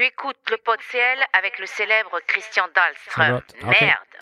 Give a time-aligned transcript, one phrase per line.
[0.00, 3.40] Tu écoutes le pot de ciel avec le célèbre Christian Dahlström.
[3.68, 3.86] Okej.
[3.86, 4.16] Merde.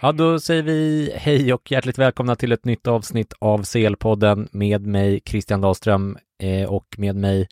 [0.00, 4.86] Ja, då säger vi hej och hjärtligt välkomna till ett nytt avsnitt av CL-podden med
[4.86, 7.48] mig Christian Dahlström eh, och med mig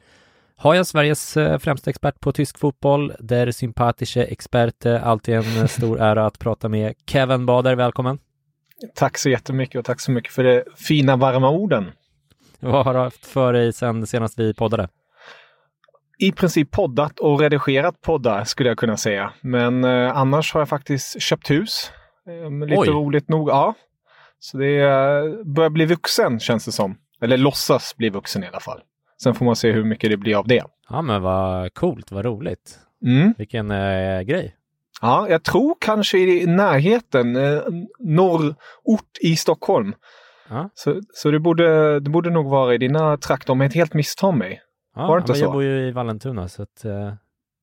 [0.57, 6.01] har jag Sveriges eh, främsta expert på tysk fotboll, der sympatische Experte, alltid en stor
[6.01, 8.19] ära att prata med Kevin Bader, välkommen!
[8.95, 11.93] Tack så jättemycket och tack så mycket för de fina varma orden.
[12.61, 14.89] Vad har du haft för dig sen senast vi poddade?
[16.19, 19.33] I princip poddat och redigerat poddar skulle jag kunna säga.
[19.41, 21.91] Men eh, annars har jag faktiskt köpt hus.
[22.29, 22.89] Eh, lite Oj.
[22.89, 23.49] roligt nog.
[23.49, 23.75] Ja.
[24.39, 26.99] Så det eh, börjar bli vuxen känns det som.
[27.21, 28.81] Eller låtsas bli vuxen i alla fall.
[29.23, 30.65] Sen får man se hur mycket det blir av det.
[30.89, 32.79] Ja, men vad coolt, vad roligt!
[33.07, 33.35] Mm.
[33.39, 34.57] Vilken eh, grej!
[35.01, 37.61] Ja, jag tror kanske i närheten, eh,
[37.99, 39.95] norrort i Stockholm.
[40.49, 40.71] Ja.
[40.75, 43.95] Så, så det, borde, det borde nog vara i dina trakter om jag inte helt
[43.95, 44.61] misstar mig.
[44.97, 45.45] Ja, Var det inte men så?
[45.45, 47.13] Jag bor ju i Vallentuna, så att, eh,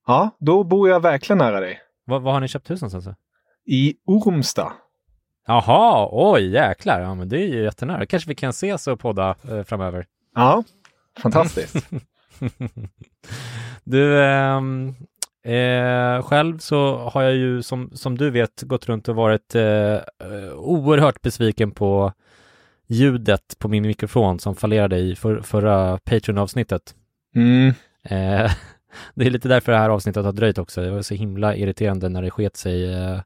[0.08, 1.80] Ja, då bor jag verkligen nära dig.
[2.06, 3.18] vad, vad har ni köpt hus någonstans?
[3.66, 4.74] I Ormsta.
[5.48, 8.06] Jaha, oj jäklar, ja men det är ju jättenära.
[8.06, 10.06] Kanske vi kan ses och podda eh, framöver.
[10.36, 10.64] Ja,
[11.22, 11.76] fantastiskt.
[13.84, 14.96] Du, ehm,
[15.44, 19.94] eh, själv så har jag ju som, som du vet gått runt och varit eh,
[19.94, 22.14] eh, oerhört besviken på
[22.88, 26.96] ljudet på min mikrofon som fallerade i för, förra Patreon-avsnittet.
[27.36, 27.68] Mm.
[28.04, 28.52] Eh,
[29.14, 30.82] det är lite därför det här avsnittet har dröjt också.
[30.82, 33.20] Det var så himla irriterande när det sket sig eh,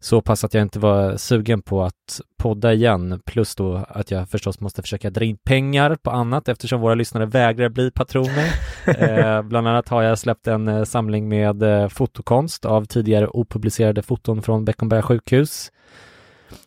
[0.00, 3.20] så pass att jag inte var sugen på att podda igen.
[3.24, 7.26] Plus då att jag förstås måste försöka dra in pengar på annat eftersom våra lyssnare
[7.26, 8.48] vägrar bli patroner.
[8.86, 14.02] eh, bland annat har jag släppt en eh, samling med eh, fotokonst av tidigare opublicerade
[14.02, 15.72] foton från Beckomberga sjukhus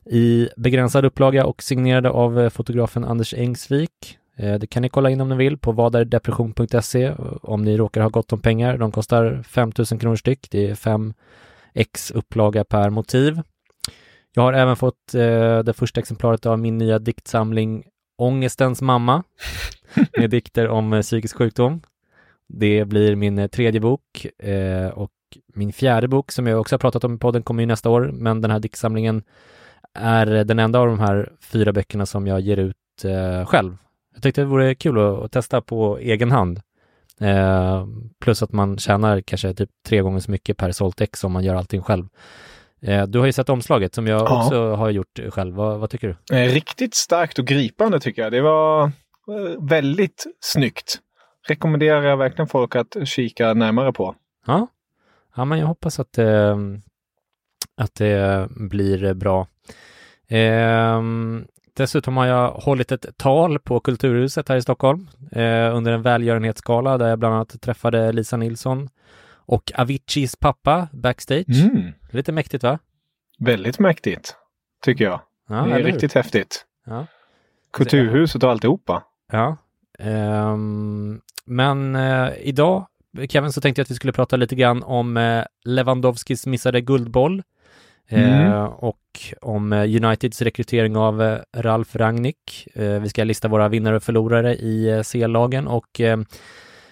[0.06, 4.18] i begränsad upplaga och signerade av eh, fotografen Anders Engsvik.
[4.38, 7.12] Eh, Det kan ni kolla in om ni vill på vadardepression.se
[7.42, 8.78] om ni råkar ha gott om pengar.
[8.78, 10.48] De kostar 5 000 kronor styck.
[10.52, 11.14] Det är 5
[11.74, 13.42] ex upplaga per motiv.
[14.34, 17.84] Jag har även fått eh, det första exemplaret av min nya diktsamling
[18.18, 19.24] Ångestens mamma
[20.18, 21.82] med dikter om eh, psykisk sjukdom.
[22.48, 25.12] Det blir min tredje bok eh, och
[25.54, 28.12] min fjärde bok som jag också har pratat om i podden kommer ju nästa år,
[28.14, 29.24] men den här diktsamlingen
[29.94, 32.76] är den enda av de här fyra böckerna som jag ger ut
[33.46, 33.78] själv.
[34.18, 36.62] Jag tyckte det vore kul att, att testa på egen hand.
[37.22, 37.86] Eh,
[38.22, 41.44] plus att man tjänar kanske typ tre gånger så mycket per sålt ex om man
[41.44, 42.06] gör allting själv.
[42.82, 44.44] Eh, du har ju sett omslaget som jag Ja.
[44.44, 45.56] också har gjort själv.
[45.56, 46.38] Vad, vad tycker du?
[46.38, 48.32] Eh, Riktigt starkt och gripande tycker jag.
[48.32, 48.92] Det var eh,
[49.70, 51.00] väldigt snyggt.
[51.48, 54.16] Rekommenderar jag verkligen folk att kika närmare på.
[54.46, 54.68] Ja,
[55.36, 56.58] ja men jag hoppas att, eh,
[57.78, 59.48] att det blir bra.
[61.78, 66.98] Dessutom har jag hållit ett tal på Kulturhuset här i Stockholm eh, under en välgörenhetsgala
[66.98, 68.90] där jag bland annat träffade Lisa Nilsson
[69.30, 71.64] och Aviciis pappa backstage.
[71.64, 71.92] Mm.
[72.12, 72.80] Lite mäktigt va?
[73.40, 74.36] Väldigt mäktigt,
[74.84, 75.22] tycker jag.
[75.50, 75.84] Ja, det är eller hur?
[75.84, 76.66] riktigt häftigt.
[76.86, 77.06] Ja.
[77.74, 79.04] Kulturhuset och alltihopa.
[79.32, 79.58] Ja.
[80.00, 82.88] Ehm, men eh, idag,
[83.30, 87.44] Kevin, så tänkte jag att vi skulle prata lite grann om eh, Lewandowskis missade guldboll
[88.10, 88.26] Mm.
[88.26, 88.68] eh, Mm.
[88.68, 89.00] och
[89.42, 92.68] om eh, Uniteds rekrytering av eh, Ralf Rangnick.
[92.76, 96.18] Eh, vi ska lista våra vinnare och förlorare i eh, C-lagen och eh,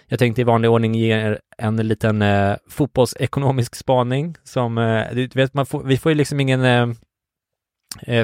[0.08, 2.24] jag tänkte i vanlig ordning ge er en liten
[2.70, 4.76] fotbollsekonomisk spaning som,
[5.14, 6.96] du vet, man får, vi får ju liksom ingen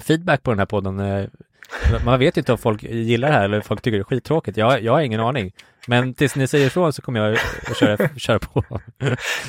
[0.02, 0.96] feedback på den här podden.
[2.06, 4.04] Man vet ju inte om folk gillar det här eller om folk tycker det är
[4.04, 4.58] skittråkigt.
[4.58, 5.52] Jag, jag har ingen aning.
[5.88, 7.38] Men tills ni säger ifrån så kommer jag
[7.70, 8.64] att köra, köra på.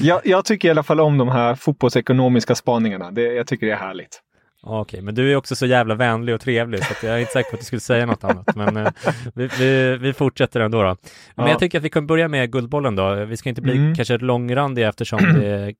[0.00, 3.11] Jag, jag tycker i alla fall om de här fotbollsekonomiska spaningarna.
[3.11, 4.23] Det, jag tycker det är härligt.
[4.64, 7.32] Okej, okay, men du är också så jävla vänlig och trevlig så jag är inte
[7.32, 8.56] säker på att du skulle säga något annat.
[8.56, 8.93] Men eh,
[9.34, 10.96] vi, vi, vi, fortsätter ändå då.
[11.34, 11.49] Men ja.
[11.49, 13.25] jag tycker att vi kan börja med Guldbollen då.
[13.25, 13.94] Vi ska inte bli mm.
[13.94, 15.75] kanske långrandiga eftersom det eh,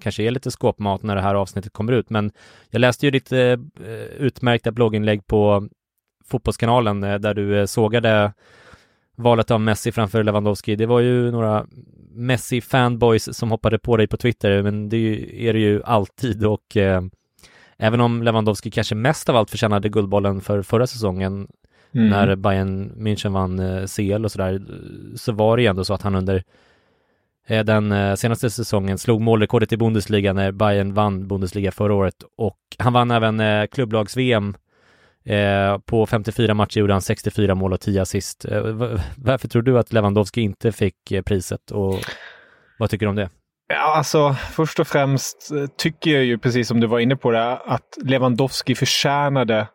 [0.00, 2.10] kanske är lite skåpmat när det här avsnittet kommer ut.
[2.10, 2.30] Men
[2.70, 3.52] jag läste ju ditt eh,
[4.18, 5.68] utmärkta blogginlägg på
[6.28, 8.32] Fotbollskanalen där du sågade
[9.16, 10.76] valet av Messi framför Lewandowski.
[10.76, 11.66] Det var ju några
[12.14, 14.96] Messi-fanboys som hoppade på dig på Twitter, men det
[15.48, 17.02] är det ju alltid och eh,
[17.76, 21.48] även om Lewandowski kanske mest av allt förtjänade Guldbollen för förra säsongen
[21.94, 22.08] mm.
[22.08, 24.62] när Bayern München vann eh, CL och sådär,
[25.16, 26.42] så var det ju ändå så att han under
[27.46, 32.24] eh, den eh, senaste säsongen slog målrekordet i Bundesliga när Bayern vann Bundesliga förra året
[32.36, 34.54] och han vann även eh, klubblags-VM
[35.24, 38.44] Eh, på 54 matcher gjorde han 64 mål och 10 assist.
[38.44, 38.62] Eh,
[39.16, 42.00] varför tror du att Lewandowski inte fick eh, priset och
[42.78, 43.30] vad tycker du om det?
[43.68, 47.30] Ja, alltså först och främst eh, tycker jag ju precis som du var inne på
[47.30, 49.68] det att Lewandowski förtjänade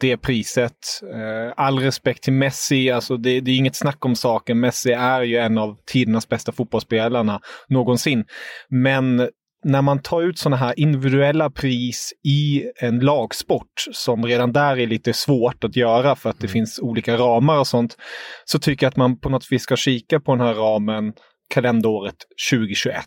[0.00, 1.02] det priset.
[1.14, 4.60] Eh, all respekt till Messi, alltså det, det, är inget snack om saken.
[4.60, 8.24] Messi är ju en av tidernas bästa fotbollsspelarna någonsin.
[8.68, 9.28] Men
[9.64, 14.86] när man tar ut sådana här individuella pris i en lagsport som redan där är
[14.86, 16.52] lite svårt att göra för att det mm.
[16.52, 17.96] finns olika ramar och sånt,
[18.44, 21.12] så tycker jag att man på något vis ska kika på den här ramen
[21.54, 22.16] kalenderåret
[22.50, 23.04] 2021.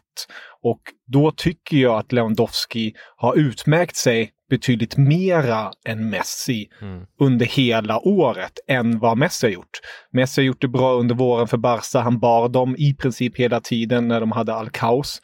[0.64, 0.82] Och
[1.12, 7.06] då tycker jag att Lewandowski har utmärkt sig betydligt mera än Messi mm.
[7.20, 9.80] under hela året än vad Messi har gjort.
[10.14, 12.00] Messi har gjort det bra under våren för Barca.
[12.00, 15.22] Han bar dem i princip hela tiden när de hade all kaos.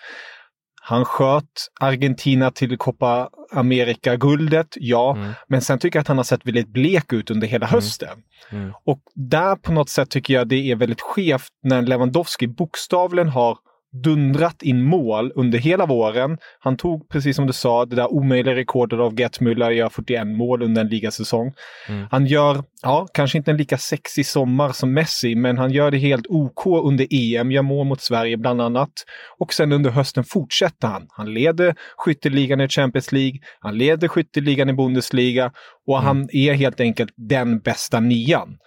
[0.84, 5.16] Han sköt Argentina till Copa America-guldet, ja.
[5.16, 5.32] Mm.
[5.48, 7.74] Men sen tycker jag att han har sett väldigt blek ut under hela mm.
[7.74, 8.24] hösten.
[8.50, 8.74] Mm.
[8.86, 13.58] Och där på något sätt tycker jag det är väldigt skevt när Lewandowski bokstavligen har
[13.94, 16.38] dundrat in mål under hela våren.
[16.60, 20.28] Han tog, precis som du sa, det där omöjliga rekordet av Gert Müller, gör 41
[20.28, 21.54] mål under en ligasäsong.
[21.88, 22.08] Mm.
[22.12, 25.98] Han gör, ja, kanske inte en lika sexig sommar som Messi, men han gör det
[25.98, 28.92] helt OK under EM, gör mål mot Sverige bland annat.
[29.40, 31.08] Och sen under hösten fortsätter han.
[31.10, 35.52] Han leder skytteligan i Champions League, han leder skytteligan i Bundesliga
[35.88, 36.08] och mm.
[36.08, 38.58] han är helt enkelt den bästa nian.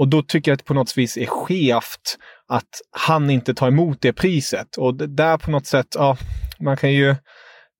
[0.00, 2.18] Och då tycker jag att det på något vis är skevt
[2.48, 4.76] att han inte tar emot det priset.
[4.76, 6.16] Och det där på något sätt, ja,
[6.60, 7.14] man kan ju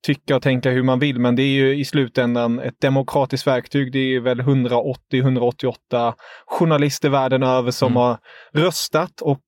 [0.06, 3.92] tycka och tänka hur man vill, men det är ju i slutändan ett demokratiskt verktyg.
[3.92, 6.14] Det är väl 180-188
[6.46, 8.02] journalister världen över som mm.
[8.02, 8.18] har
[8.52, 9.44] röstat och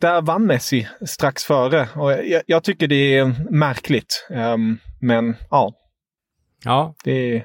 [0.00, 1.88] där vann Messi strax före.
[1.94, 4.26] Och jag, jag tycker det är märkligt.
[4.30, 5.72] Um, men ja.
[6.64, 7.44] Ja, det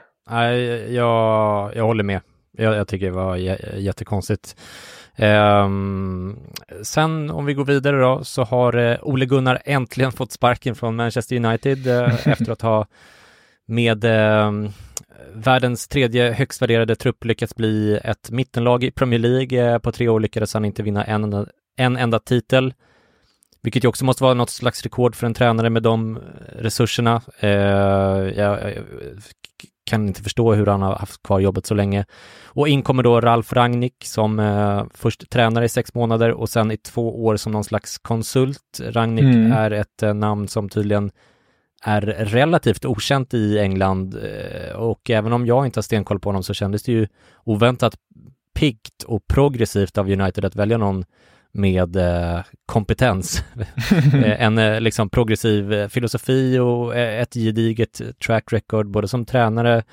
[0.90, 2.22] jag, jag håller med.
[2.58, 3.36] Jag, jag tycker det var
[3.76, 4.56] jättekonstigt.
[5.18, 6.40] Um,
[6.84, 10.96] sen om vi går vidare då så har uh, Ole Gunnar äntligen fått sparken från
[10.96, 12.88] Manchester United uh, efter att ha
[13.68, 14.70] med uh,
[15.34, 19.80] världens tredje högst värderade trupp lyckats bli ett mittenlag i Premier League.
[19.80, 21.46] på tre år lyckades han inte vinna en enda,
[21.78, 22.74] en enda titel,
[23.62, 26.20] vilket ju också måste vara något slags rekord för en tränare med de
[26.50, 27.22] resurserna.
[28.36, 28.74] jag
[29.84, 32.06] kan inte förstå hur han har haft kvar jobbet så länge.
[32.46, 36.72] Och in kommer då Ralf Rangnick som eh, först tränare i sex månader och sen
[36.72, 38.80] i två år som någon slags konsult.
[38.82, 39.52] Rangnick mm.
[39.52, 41.12] är ett eh, namn som tydligen
[41.84, 46.44] är relativt okänt i England eh, och även om jag inte har stenkoll på honom
[46.44, 47.08] så kändes det ju
[47.44, 47.96] oväntat
[48.54, 51.06] piggt och progressivt av United att välja någon
[51.52, 53.44] med eh, kompetens.
[54.14, 59.26] Eh, en eh, liksom progressiv eh, filosofi och eh, ett gediget track record både som
[59.26, 59.84] tränare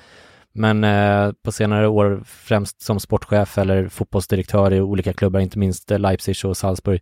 [0.53, 5.89] men eh, på senare år främst som sportchef eller fotbollsdirektör i olika klubbar, inte minst
[5.89, 7.01] Leipzig och Salzburg.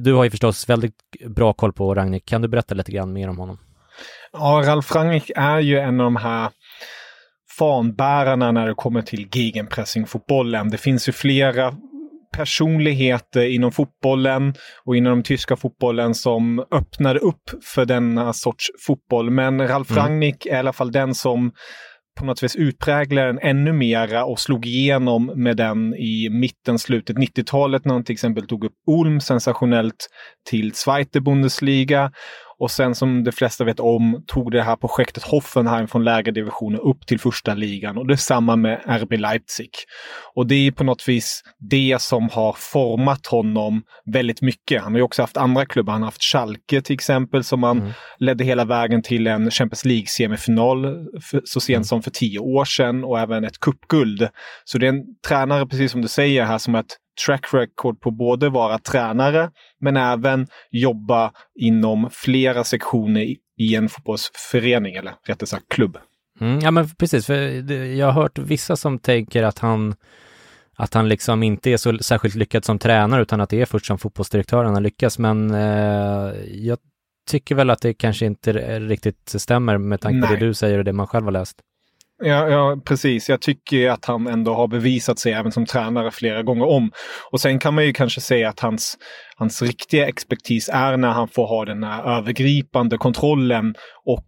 [0.00, 0.94] du har ju förstås väldigt
[1.26, 2.26] bra koll på Ragnik.
[2.26, 3.58] Kan du berätta lite grann mer om honom?
[4.32, 6.50] Ja, Ralf Rangnick är ju en av de här
[7.58, 10.70] fanbärarna när det kommer till gegenpressing-fotbollen.
[10.70, 11.74] Det finns ju flera
[12.36, 19.30] personligheter inom fotbollen och inom den tyska fotbollen som öppnade upp för denna sorts fotboll.
[19.30, 20.02] Men Ralf mm.
[20.02, 21.52] Rangnick är i alla fall den som
[22.18, 27.16] på något vis utpräglade den ännu mera och slog igenom med den i mitten, slutet
[27.16, 30.08] 90-talet när han till exempel tog upp Ulm sensationellt
[30.50, 32.12] till Zweite Bundesliga
[32.58, 36.78] och sen som de flesta vet om tog det här projektet Hoffenheim från lägre divisioner
[36.78, 39.70] upp till första ligan och detsamma med RB Leipzig.
[40.34, 43.82] Och det är på något vis det som har format honom
[44.12, 44.82] väldigt mycket.
[44.82, 45.92] Han har ju också haft andra klubbar.
[45.92, 47.92] Han har haft Schalke till exempel som han mm.
[48.18, 51.06] ledde hela vägen till en Champions League-semifinal
[51.44, 51.84] så sent mm.
[51.84, 54.28] som för tio år sedan och även ett cupguld.
[54.64, 58.10] Så det är en tränare, precis som du säger här, som ett track record på
[58.10, 63.22] både vara tränare men även jobba inom flera sektioner
[63.58, 65.98] i en fotbollsförening eller rättare sagt klubb.
[66.40, 67.34] Mm, ja men precis, för
[67.72, 69.94] jag har hört vissa som tänker att han
[70.76, 73.86] att han liksom inte är så särskilt lyckad som tränare utan att det är först
[73.86, 75.18] som fotbollsdirektör han lyckas.
[75.18, 76.78] Men eh, jag
[77.30, 80.84] tycker väl att det kanske inte riktigt stämmer med tanke på det du säger och
[80.84, 81.56] det man själv har läst.
[82.18, 83.28] Ja, ja, precis.
[83.28, 86.90] Jag tycker att han ändå har bevisat sig även som tränare flera gånger om.
[87.30, 88.98] Och sen kan man ju kanske säga att hans,
[89.36, 94.26] hans riktiga expertis är när han får ha den här övergripande kontrollen och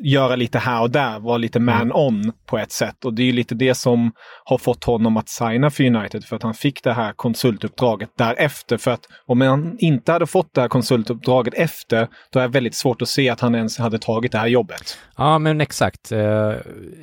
[0.00, 1.78] göra lite här och där, vara lite mm.
[1.78, 3.04] man-on på ett sätt.
[3.04, 4.12] Och det är lite det som
[4.44, 8.76] har fått honom att signa för United, för att han fick det här konsultuppdraget därefter.
[8.76, 12.74] För att om han inte hade fått det här konsultuppdraget efter, då är det väldigt
[12.74, 14.98] svårt att se att han ens hade tagit det här jobbet.
[15.16, 16.12] Ja, men exakt.
[16.12, 16.54] Eh,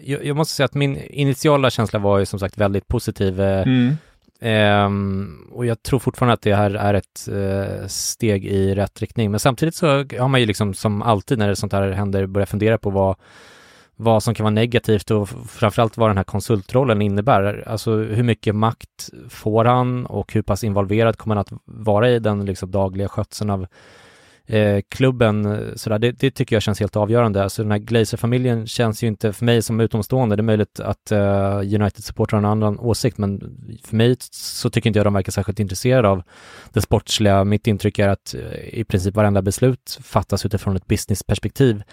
[0.03, 3.41] jag måste säga att min initiala känsla var ju som sagt väldigt positiv.
[3.41, 3.97] Eh, mm.
[4.39, 9.31] Um, och jag tror fortfarande att det här är ett uh, steg i rätt riktning.
[9.31, 12.49] Men samtidigt så har man ju liksom som alltid när det sånt här händer börjat
[12.49, 13.15] fundera på vad,
[13.95, 17.63] vad som kan vara negativt och framförallt vad den här konsultrollen innebär.
[17.67, 22.19] Alltså hur mycket makt får han och hur pass involverad kommer han att vara i
[22.19, 23.67] den liksom dagliga skötseln av
[24.47, 27.43] eh, klubben, eh, sådär, det, det, tycker jag känns helt avgörande.
[27.43, 31.11] Alltså den här Glazer-familjen känns ju inte, för mig som utomstående, det är möjligt att
[31.11, 33.39] eh, United-supportrar har en annan åsikt, men
[33.83, 36.23] för mig så tycker inte jag de verkar särskilt intresserade av
[36.73, 37.43] det sportsliga.
[37.43, 41.83] Mitt intryck är att eh, i princip varenda beslut fattas utifrån ett businessperspektiv.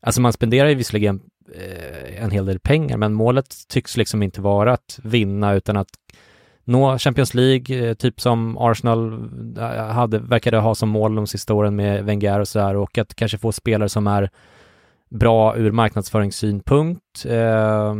[0.00, 1.20] Alltså man spenderar ju visserligen
[1.54, 5.88] eh, en hel del pengar, men målet tycks liksom inte vara att vinna utan att
[6.68, 11.54] nå Champions League, eh, typ som Arsenal eh, hade, verkade ha som mål de sista
[11.54, 14.30] åren med Wenger och sådär och att kanske få spelare som är
[15.08, 17.24] bra ur marknadsföringssynpunkt.
[17.26, 17.94] Eh,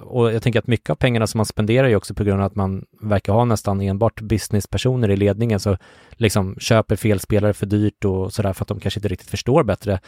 [0.00, 2.46] och jag tänker att mycket av pengarna som man spenderar är också på grund av
[2.46, 5.76] att man verkar ha nästan enbart businesspersoner i ledningen, så
[6.12, 9.62] liksom köper fel spelare för dyrt och sådär för att de kanske inte riktigt förstår
[9.62, 10.00] bättre.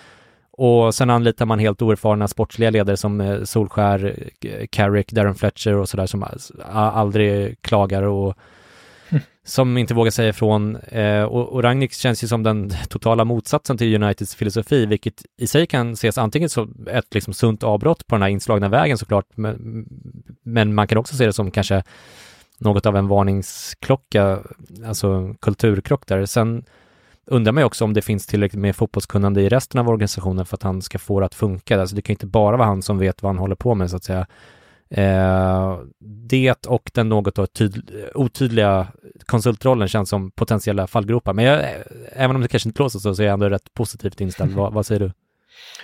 [0.62, 4.28] Och sen anlitar man helt oerfarna sportsliga ledare som eh, Solskär,
[4.70, 6.26] Carrick, Darren Fletcher och sådär som
[6.72, 8.34] aldrig klagar och
[9.44, 10.76] som inte vågar säga ifrån.
[10.76, 15.46] Eh, och, och Ragnik känns ju som den totala motsatsen till Uniteds filosofi, vilket i
[15.46, 19.26] sig kan ses antingen som ett liksom sunt avbrott på den här inslagna vägen såklart,
[19.34, 19.86] men,
[20.42, 21.82] men man kan också se det som kanske
[22.58, 24.38] något av en varningsklocka,
[24.86, 26.26] alltså kulturkrock där.
[26.26, 26.64] Sen
[27.30, 30.56] undrar man ju också om det finns tillräckligt med fotbollskunnande i resten av organisationen för
[30.56, 31.80] att han ska få det att funka.
[31.80, 33.96] Alltså det kan inte bara vara han som vet vad han håller på med så
[33.96, 34.26] att säga.
[34.90, 35.78] Eh,
[36.28, 37.38] det och den något
[38.14, 38.86] otydliga
[39.26, 41.32] konsultrollen känns som potentiella fallgropar.
[41.32, 41.64] Men jag,
[42.12, 44.52] även om det kanske inte låter så, så är jag ändå rätt positivt inställd.
[44.52, 45.12] vad, vad säger du?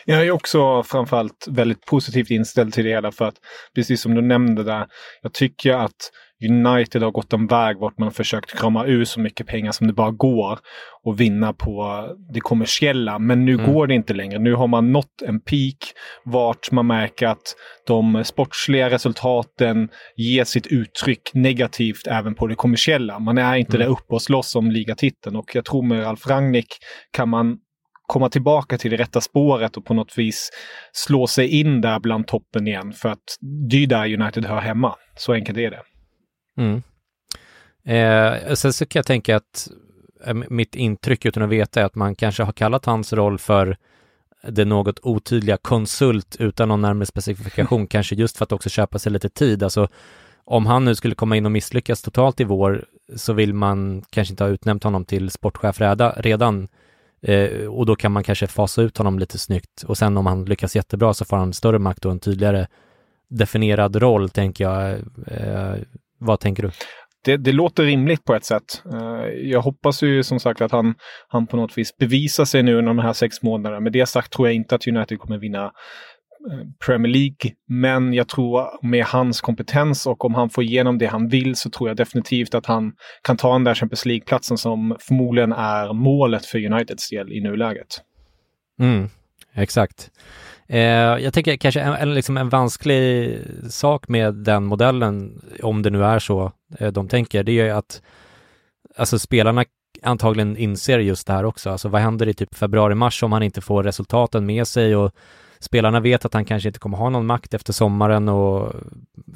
[0.05, 3.37] Jag är också framförallt väldigt positivt inställd till det hela för att
[3.75, 4.87] precis som du nämnde där,
[5.23, 6.11] jag tycker att
[6.45, 9.87] United har gått en väg vart man har försökt krama ur så mycket pengar som
[9.87, 10.59] det bara går
[11.05, 13.19] och vinna på det kommersiella.
[13.19, 13.73] Men nu mm.
[13.73, 14.39] går det inte längre.
[14.39, 15.77] Nu har man nått en peak
[16.25, 17.55] vart man märker att
[17.87, 23.19] de sportsliga resultaten ger sitt uttryck negativt även på det kommersiella.
[23.19, 23.87] Man är inte mm.
[23.87, 26.69] där uppe och slåss om ligatiteln och jag tror med Ralf Rangnick
[27.13, 27.59] kan man
[28.07, 30.51] komma tillbaka till det rätta spåret och på något vis
[30.93, 32.93] slå sig in där bland toppen igen.
[32.93, 33.25] För att
[33.71, 34.95] det är där United hör hemma.
[35.17, 35.83] Så enkelt är det.
[36.57, 36.83] Mm.
[37.85, 39.69] Eh, sen så kan jag tänka att
[40.25, 43.77] eh, mitt intryck utan att veta är att man kanske har kallat hans roll för
[44.49, 49.13] det något otydliga konsult utan någon närmare specifikation, kanske just för att också köpa sig
[49.13, 49.63] lite tid.
[49.63, 49.89] Alltså
[50.45, 52.85] om han nu skulle komma in och misslyckas totalt i vår
[53.17, 55.81] så vill man kanske inte ha utnämnt honom till sportchef
[56.17, 56.69] redan
[57.23, 60.45] eh, och då kan man kanske fasa ut honom lite snyggt och sen om han
[60.45, 62.67] lyckas jättebra så får han större makt och en tydligare
[63.29, 64.91] definierad roll, tänker jag.
[65.27, 65.75] Eh,
[66.19, 66.71] vad tänker du?
[67.25, 68.83] Det, det, låter rimligt på ett sätt.
[68.93, 70.95] Uh, jag hoppas ju som sagt att han,
[71.29, 73.81] han på något vis bevisar sig nu under de här sex månaderna.
[73.81, 75.71] Med det sagt tror jag inte att United kommer vinna eh,
[76.87, 77.53] Premier League.
[77.69, 81.71] Men jag tror med hans kompetens och om han får igenom det han vill så
[81.71, 82.93] tror jag definitivt att han
[83.23, 88.01] kan ta den där Champions League-platsen som förmodligen är målet för Uniteds del i nuläget.
[88.81, 89.09] Mm,
[89.55, 90.11] exakt.
[90.69, 90.81] Eh,
[91.25, 93.39] jag tänker kanske en, en, liksom en vansklig
[93.71, 97.71] sak med den modellen, om det nu är så eh, de tänker, det är ju
[97.71, 98.03] att
[98.97, 99.65] alltså spelarna
[100.03, 101.71] antagligen inser just det här också.
[101.71, 105.13] Alltså vad händer i typ februari-mars om han inte får resultaten med sig och
[105.61, 108.73] spelarna vet att han kanske inte kommer ha någon makt efter sommaren och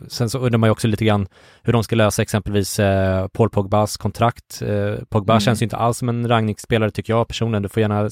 [0.08, 1.28] sen så undrar man ju också lite grann
[1.62, 4.62] hur de ska lösa exempelvis eh, Paul Pogbas kontrakt.
[4.62, 5.40] Eh, Pogba mm.
[5.40, 7.62] känns ju inte alls som en rangnickspelare tycker jag personligen.
[7.62, 8.10] Du får gärna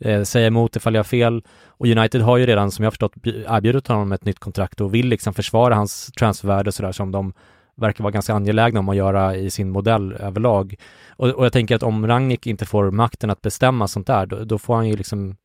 [0.00, 1.42] eh, säga emot ifall jag har fel.
[1.66, 5.08] Och United har ju redan, som jag förstått, erbjudit honom ett nytt kontrakt och vill
[5.08, 7.32] liksom försvara hans transfervärde sådär som de
[7.76, 10.74] verkar vara ganska angelägna om att göra i sin modell överlag.
[11.16, 14.44] Och, och jag tänker att om Rangnick inte får makten att bestämma sånt där, då,
[14.44, 15.36] då får han ju liksom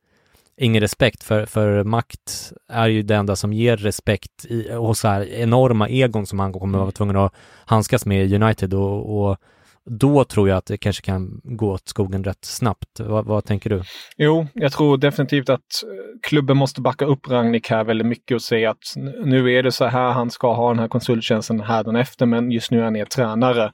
[0.56, 5.08] ingen respekt för, för makt är ju det enda som ger respekt i, och så
[5.08, 7.34] här enorma egon som han kommer vara tvungen att
[7.64, 9.36] handskas med i United och, och
[9.90, 13.00] då tror jag att det kanske kan gå åt skogen rätt snabbt.
[13.00, 13.82] Vad, vad, tänker du?
[14.16, 18.42] Jo, jag tror definitivt att eh, klubben måste backa upp Ragnik här väldigt mycket och
[18.42, 18.82] säga att
[19.24, 22.70] nu är det så här han ska ha den här konsulttjänsten här efter, men just
[22.70, 23.72] nu är han er tränare.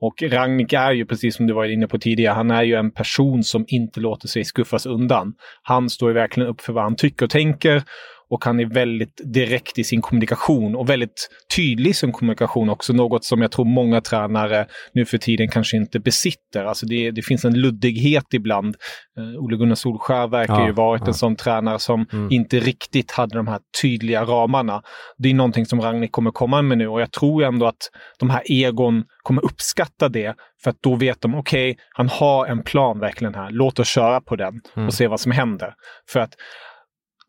[0.00, 2.90] Och Ragnik är ju, precis som du var inne på tidigare, han är ju en
[2.90, 5.34] person som inte låter sig skuffas undan.
[5.62, 7.82] Han står ju verkligen upp för vad han tycker och tänker
[8.32, 12.92] och han är väldigt direkt i sin kommunikation och väldigt tydlig i sin kommunikation också.
[12.92, 16.64] Något som jag tror många tränare nu för tiden kanske inte besitter.
[16.64, 18.76] Alltså det, det finns en luddighet ibland.
[19.18, 21.08] Uh, Ole Gunnar Solskär verkar ja, ju varit ja.
[21.08, 22.28] en sån tränare som mm.
[22.30, 24.82] inte riktigt hade de här tydliga ramarna.
[25.18, 28.30] Det är någonting som Ragnhild kommer komma med nu och jag tror ändå att de
[28.30, 30.34] här egon kommer uppskatta det.
[30.62, 33.50] För att då vet de, okej, okay, han har en plan verkligen här.
[33.50, 34.86] Låt oss köra på den mm.
[34.86, 35.74] och se vad som händer.
[36.12, 36.34] För att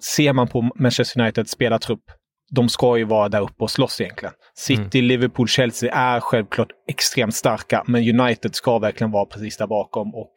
[0.03, 2.03] ser man på Manchester Uniteds spelartrupp,
[2.51, 4.33] de ska ju vara där uppe och slåss egentligen.
[4.55, 5.07] City, mm.
[5.07, 10.33] Liverpool, Chelsea är självklart extremt starka, men United ska verkligen vara precis där bakom och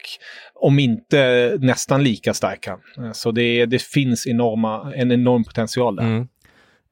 [0.54, 2.78] om inte nästan lika starka.
[3.12, 6.02] Så det, det finns enorma, en enorm potential där.
[6.02, 6.28] Mm.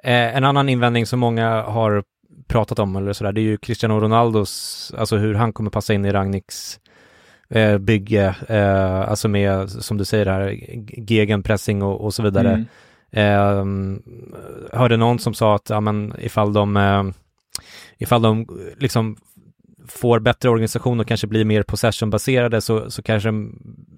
[0.04, 2.04] Eh, en annan invändning som många har
[2.48, 6.04] pratat om, eller sådär, det är ju Cristiano Ronaldos, alltså hur han kommer passa in
[6.04, 6.80] i Ragniks
[7.54, 10.60] eh, bygge, eh, alltså med, som du säger här,
[11.10, 12.50] gegenpressing och, och så vidare.
[12.50, 12.66] Mm.
[13.10, 17.04] Eh, hörde någon som sa att, ja men ifall de, eh,
[17.98, 18.46] ifall de
[18.78, 19.16] liksom
[19.86, 23.32] får bättre organisation och kanske blir mer possession-baserade så, så kanske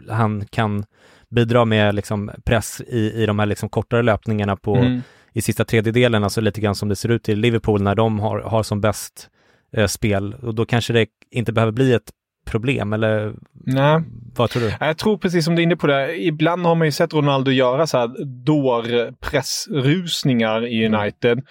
[0.09, 0.85] han kan
[1.29, 5.01] bidra med liksom press i, i de här liksom kortare löpningarna på, mm.
[5.33, 8.41] i sista tredjedelen, alltså lite grann som det ser ut i Liverpool när de har,
[8.41, 9.29] har som bäst
[9.73, 10.35] eh, spel.
[10.35, 12.11] Och då kanske det inte behöver bli ett
[12.47, 13.35] problem eller
[13.67, 14.03] Nej.
[14.37, 14.73] vad tror du?
[14.81, 16.23] Jag tror precis som du är inne på det.
[16.23, 18.11] Ibland har man ju sett Ronaldo göra så här
[18.45, 21.01] dårpressrusningar i mm.
[21.01, 21.33] United.
[21.33, 21.45] Mm.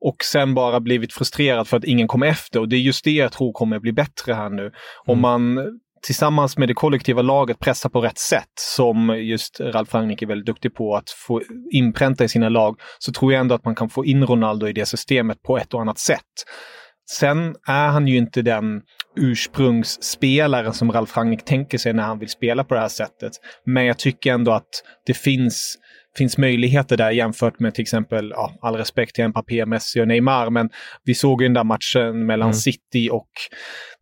[0.00, 2.60] Och sen bara blivit frustrerad för att ingen kommer efter.
[2.60, 4.62] Och det är just det jag tror kommer bli bättre här nu.
[4.62, 4.72] Mm.
[5.06, 5.58] Om man
[6.06, 10.46] tillsammans med det kollektiva laget pressar på rätt sätt, som just Ralf Rangnick är väldigt
[10.46, 13.88] duktig på att få inpränta i sina lag, så tror jag ändå att man kan
[13.88, 16.20] få in Ronaldo i det systemet på ett och annat sätt.
[17.10, 18.82] Sen är han ju inte den
[19.16, 23.32] ursprungsspelaren som Ralf Rangnick tänker sig när han vill spela på det här sättet.
[23.64, 25.78] Men jag tycker ändå att det finns
[26.16, 30.50] finns möjligheter där jämfört med till exempel, ja, all respekt till Mbappé, Messi och Neymar,
[30.50, 30.70] men
[31.04, 32.54] vi såg ju den där matchen mellan mm.
[32.54, 33.28] City och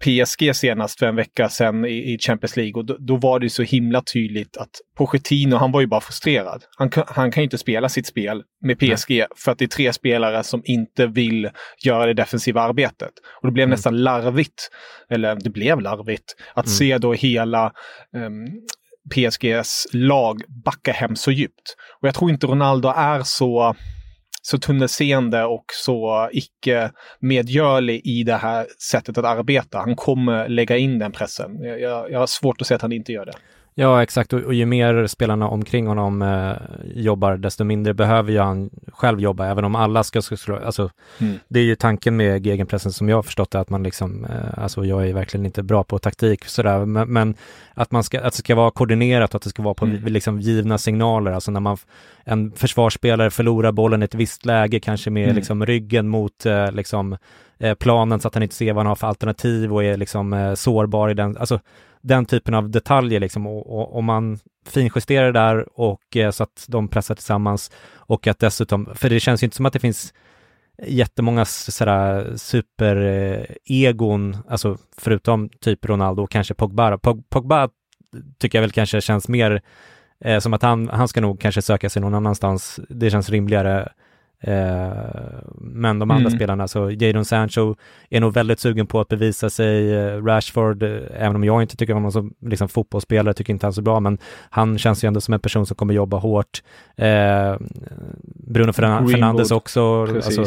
[0.04, 3.50] PSG senast för en vecka sedan i, i Champions League och då, då, var det
[3.50, 6.64] så himla tydligt att Pochettino, han var ju bara frustrerad.
[6.76, 9.26] Han, han kan ju inte spela sitt spel med PSG Nej.
[9.36, 11.50] för att det är tre spelare som inte vill
[11.84, 13.12] göra det defensiva arbetet.
[13.40, 13.70] Och det blev mm.
[13.70, 14.70] nästan larvigt,
[15.10, 16.74] eller det blev larvigt, att mm.
[16.74, 17.72] se då hela
[18.16, 18.46] um,
[19.10, 21.76] PSGs lag backa hem så djupt.
[22.00, 23.74] Och jag tror inte Ronaldo är så,
[24.42, 26.90] så tunnelseende och så icke
[27.20, 29.78] medgörlig i det här sättet att arbeta.
[29.78, 31.62] Han kommer lägga in den pressen.
[31.62, 33.34] Jag, jag, jag har svårt att se att han inte gör det.
[33.76, 34.32] Ja, exakt.
[34.32, 36.52] Och, och ju mer spelarna omkring honom eh,
[36.94, 41.38] jobbar, desto mindre behöver ju han själv jobba, även om alla ska, ska alltså, mm.
[41.48, 44.62] det är ju tanken med gegenpressen som jag har förstått det, att man liksom, eh,
[44.62, 47.34] alltså jag är verkligen inte bra på taktik sådär, men, men,
[47.74, 50.04] att man ska, att det ska vara koordinerat och att det ska vara på mm.
[50.04, 51.76] liksom givna signaler, alltså när man,
[52.24, 55.36] en försvarsspelare förlorar bollen i ett visst läge, kanske med mm.
[55.36, 57.16] liksom ryggen mot eh, liksom
[57.58, 60.32] eh, planen så att han inte ser vad han har för alternativ och är liksom
[60.32, 61.60] eh, sårbar i den, alltså
[62.04, 66.64] den typen av detaljer liksom och, och, man finjusterar det där och eh, så att
[66.68, 70.14] de pressar tillsammans och att dessutom, för det känns ju inte som att det finns
[70.86, 76.98] jättemånga sådär superegon, eh, alltså förutom typ Ronaldo och kanske Pogba.
[77.28, 77.68] Pogba
[78.38, 79.62] tycker jag väl kanske känns mer
[80.24, 82.80] eh, som att han, han ska nog kanske söka sig någon annanstans.
[82.88, 83.86] Det känns rimligare Eh,
[85.60, 86.30] men de andra mm.
[86.30, 87.74] spelarna, så Jadon Sancho
[88.10, 89.94] är nog väldigt sugen på att bevisa sig.
[89.94, 93.66] Eh, Rashford, eh, även om jag inte tycker om honom som liksom, fotbollsspelare, tycker inte
[93.66, 94.18] han så bra, men
[94.50, 96.62] han känns ju ändå som en person som kommer jobba hårt.
[98.46, 100.02] Bruno Fern Fernandes också.
[100.02, 100.44] Alltså,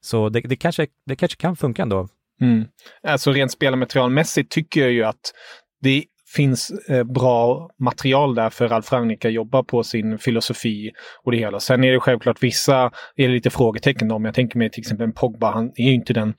[0.00, 2.08] så det, det, kanske, det kanske kan funka ändå.
[2.40, 2.64] Mm.
[3.02, 5.32] Alltså rent spelarmaterialmässigt tycker jag ju att
[5.80, 6.04] det
[6.36, 10.90] finns eh, bra material där för Ralf Rangnick att jobba på sin filosofi
[11.24, 11.60] och det hela.
[11.60, 15.12] Sen är det självklart vissa, är det lite frågetecken om jag tänker mig till exempel
[15.12, 16.34] Pogba, han är ju inte den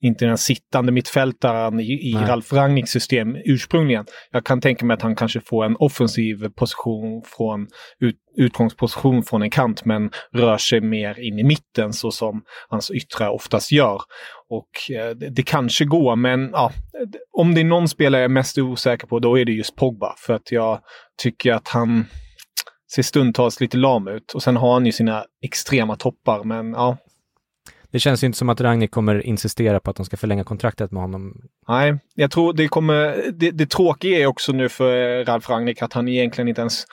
[0.00, 4.06] inte den sittande mittfältaren i, i Ralf Rangnicks system ursprungligen.
[4.30, 7.66] Jag kan tänka mig att han kanske får en offensiv position från
[8.00, 12.90] ut, utgångsposition från en kant men rör sig mer in i mitten så som hans
[12.90, 14.00] yttrar oftast gör.
[14.48, 16.72] Och eh, det, det, kanske går, men ja,
[17.32, 20.14] om det är någon spelare jag är mest osäker på, då är det just Pogba.
[20.18, 20.80] För att jag
[21.22, 22.04] tycker att han
[22.94, 26.44] ser stundtals lite lam ut och sen har han ju sina extrema toppar.
[26.44, 26.96] Men ja,
[27.90, 30.92] Det känns ju inte som att Ragnik kommer insistera på att de ska förlänga kontraktet
[30.92, 31.34] med honom.
[31.68, 33.30] Nej, jag tror det kommer...
[33.32, 36.84] Det, det tråkiga är också nu för Ralf Rangnick att han egentligen inte ens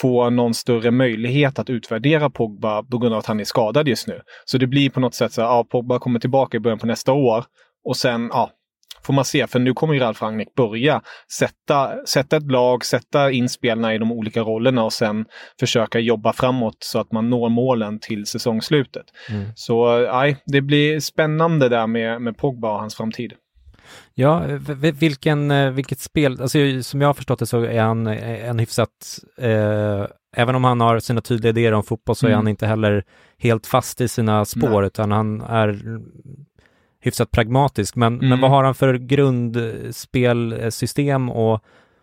[0.00, 4.06] får någon större möjlighet att utvärdera Pogba på grund av att han är skadad just
[4.06, 4.20] nu.
[4.44, 6.86] Så det blir på något sätt så att ja, Pogba kommer tillbaka i början på
[6.86, 7.44] nästa år
[7.84, 8.50] och sen, ja,
[9.06, 9.46] får man se.
[9.46, 11.02] För nu kommer ju Ralf Rangnick börja
[11.32, 15.26] sätta, sätta ett lag, sätta in spelarna i de olika rollerna och sen
[15.60, 19.04] försöka jobba framåt så att man når målen till säsongslutet.
[19.30, 19.44] Mm.
[19.54, 23.32] Så nej, det blir spännande där med, med Pogba och hans framtid.
[24.16, 24.42] Ja,
[24.94, 28.58] vilken, eh, vilket spel, alltså som jag har förstått det så är han eh, en
[28.58, 30.04] hyfsat, eh,
[30.36, 32.38] även om han har sina tydliga idéer om fotboll så är Mm.
[32.38, 33.04] han inte heller
[33.38, 34.86] helt fast i sina spår Nej.
[34.86, 35.80] utan han är
[37.00, 37.96] hyfsat pragmatisk.
[37.96, 38.40] Men, men Mm.
[38.40, 41.60] vad har han för grundspelsystem och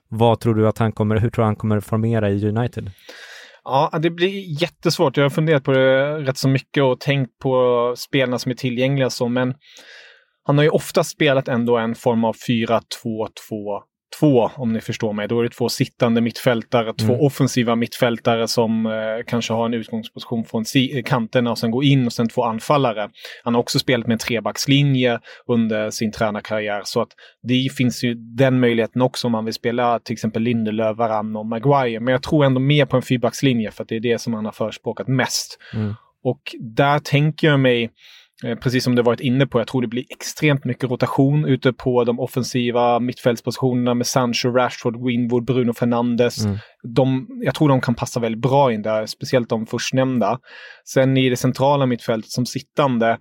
[0.07, 2.91] vad tror du att han kommer, hur tror han kommer formera i United?
[3.63, 5.17] Ja, det blir jättesvårt.
[5.17, 9.09] Jag har funderat på det rätt så mycket och tänkt på spelarna som är tillgängliga
[9.09, 9.53] så, men
[10.43, 12.35] han har ju ofta spelat ändå en form av
[13.41, 13.81] 4-2-2-2
[14.55, 15.27] om ni förstår mig.
[15.27, 17.25] Då är det två sittande mittfältare, två Mm.
[17.25, 18.91] offensiva mittfältare som eh,
[19.27, 23.09] kanske har en utgångsposition från si- kanterna och sen går in och sen två anfallare.
[23.43, 27.09] Han har också spelat med en trebackslinje under sin tränarkarriär så att
[27.43, 31.45] det finns ju den möjligheten också om man vill spela till exempel Lindelöf, Varann och
[31.45, 31.99] Maguire.
[31.99, 34.45] Men jag tror ändå mer på en fyrbackslinje för att det är det som han
[34.45, 35.57] har förespråkat mest.
[35.73, 35.93] Mm.
[36.23, 37.89] Och där tänker jag mig,
[38.41, 42.03] precis som du varit inne på, jag tror det blir extremt mycket rotation ute på
[42.03, 46.45] de offensiva mittfältspositionerna med Sancho, Rashford, Winwood, Bruno Fernandes.
[46.45, 46.57] Mm.
[46.83, 50.39] De, jag tror de kan passa väldigt bra in där, speciellt de förstnämnda.
[50.85, 53.17] Sen i det centrala mittfältet som sittande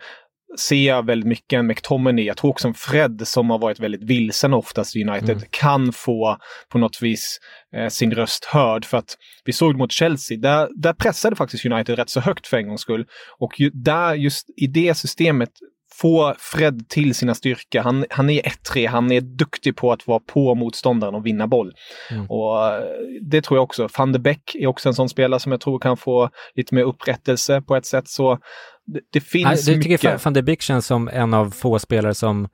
[0.58, 2.24] ser jag väldigt mycket en McTominay.
[2.24, 5.48] Jag tror också en Fred som har varit väldigt vilsen oftast i United Mm.
[5.50, 6.36] kan få
[6.68, 7.40] på något vis
[7.76, 8.84] eh, sin röst hörd.
[8.84, 12.56] För att vi såg mot Chelsea, där, där pressade faktiskt United rätt så högt för
[12.56, 13.06] en gångs skull.
[13.38, 15.50] Och ju, där just i det systemet
[15.92, 17.80] får Fred till sina styrkor.
[17.80, 21.72] Han, han är 1-3, han är duktig på att vara på motståndaren och vinna boll.
[22.10, 22.26] Mm.
[22.30, 22.80] Och eh,
[23.22, 23.88] det tror jag också.
[23.98, 26.82] Van de Beek är också en sån spelare som jag tror kan få lite mer
[26.82, 28.08] upprättelse på ett sätt.
[28.08, 28.38] Så
[28.86, 30.04] det, det finns Nej, jag tycker mycket.
[30.10, 32.48] Van- van de Beek känns som en av få spelare som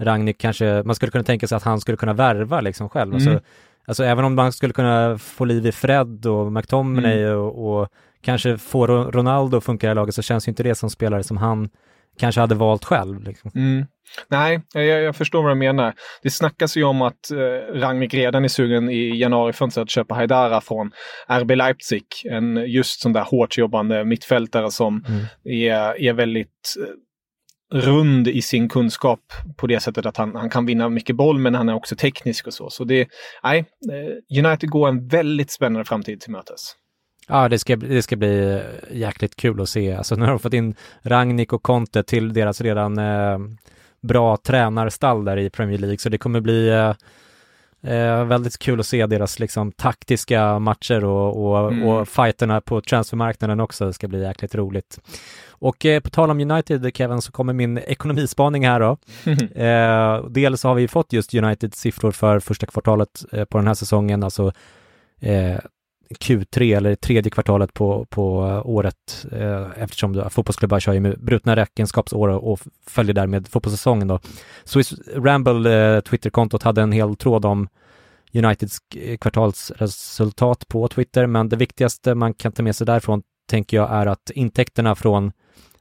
[0.00, 3.14] Ragnik kanske, man skulle kunna tänka sig att han skulle kunna värva liksom själv.
[3.14, 3.28] Mm.
[3.28, 3.44] Alltså,
[3.86, 7.38] alltså även om man skulle kunna få liv i Fred och McTominay Mm.
[7.38, 7.88] och, och
[8.22, 11.22] kanske få Ro- Ronaldo att funka i laget så känns ju inte det som spelare
[11.22, 11.68] som han
[12.18, 13.22] kanske hade valt själv.
[13.22, 13.50] Liksom.
[13.54, 13.86] Mm.
[14.28, 15.94] Nej, jag, jag förstår vad du menar.
[16.22, 20.60] Det snackas ju om att eh, Rangnick redan är sugen i januarifönstret att köpa Haidara
[20.60, 20.90] från
[21.28, 22.04] RB Leipzig.
[22.30, 25.24] En just sån där hårt jobbande mittfältare som Mm.
[25.44, 29.20] är, är väldigt eh, rund i sin kunskap
[29.56, 32.46] på det sättet att han, han kan vinna mycket boll men han är också teknisk
[32.46, 32.70] och så.
[32.70, 33.08] Så det,
[33.42, 36.60] nej, eh, United går en väldigt spännande framtid till mötes.
[37.28, 39.92] Ja, det ska, det ska bli jäkligt kul att se.
[39.94, 43.38] Alltså nu har de fått in Ragnik och Conte till deras redan eh,
[44.00, 46.94] bra tränarstall där i Premier League, så det kommer bli eh,
[47.94, 51.88] eh, väldigt kul att se deras liksom taktiska matcher och, och, Mm.
[51.88, 53.86] och fighterna på transfermarknaden också.
[53.86, 55.00] Det ska bli jäkligt roligt.
[55.48, 58.96] Och eh, på tal om United, Kevin, så kommer min ekonomispaning här då.
[59.64, 63.74] Eh, dels har vi fått just Uniteds siffror för första kvartalet eh, på den här
[63.74, 64.52] säsongen, alltså
[65.20, 65.56] eh,
[66.10, 71.20] Q3 eller tredje kvartalet på, på eh, året eh, eftersom då, fotbollsklubbar kör ju med
[71.20, 74.20] brutna räkenskapsår och, och följer därmed fotbollssäsongen då.
[74.64, 77.68] Swiss Ramble, eh, Twitterkontot, hade en hel tråd om
[78.34, 83.76] Uniteds eh, kvartalsresultat på Twitter, men det viktigaste man kan ta med sig därifrån tänker
[83.76, 85.32] jag är att intäkterna från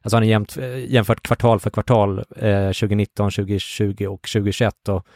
[0.01, 5.07] Alltså han har jämt, eh, jämfört kvartal för kvartal eh, 2019, 2020 och 2021 och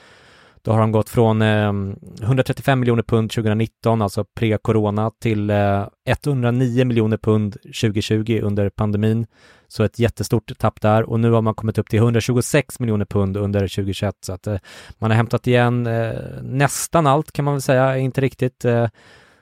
[0.67, 1.73] då har de gått från eh,
[2.21, 9.27] 135 miljoner pund 2019, alltså pre-corona, till eh, 109 miljoner pund 2020 under pandemin.
[9.67, 13.37] Så ett jättestort tapp där och nu har man kommit upp till 126 miljoner pund
[13.37, 14.57] under 2021 så att eh,
[14.97, 18.87] man har hämtat igen eh, nästan allt kan man väl säga, inte riktigt eh,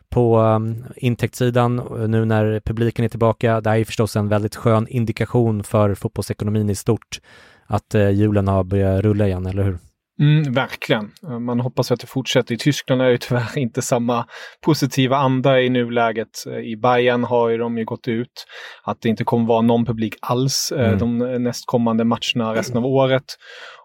[0.09, 3.61] på ehm, intäktssidan eh, nu när publiken är tillbaka.
[3.61, 7.19] Det här är förstås en väldigt skön indikation för fotbollsekonomin i stort
[7.65, 9.77] att eh, hjulen har börjat rulla igen, eller hur?
[10.19, 11.11] Mm, verkligen.
[11.39, 12.55] Man hoppas att det fortsätter.
[12.55, 14.25] I Tyskland är det tyvärr inte samma
[14.61, 16.43] positiva anda i nuläget.
[16.63, 18.45] I Bayern har ju de ju gått ut
[18.83, 20.99] att det inte kommer vara någon publik alls eh, Mm.
[20.99, 23.23] de nästkommande matcherna resten av året.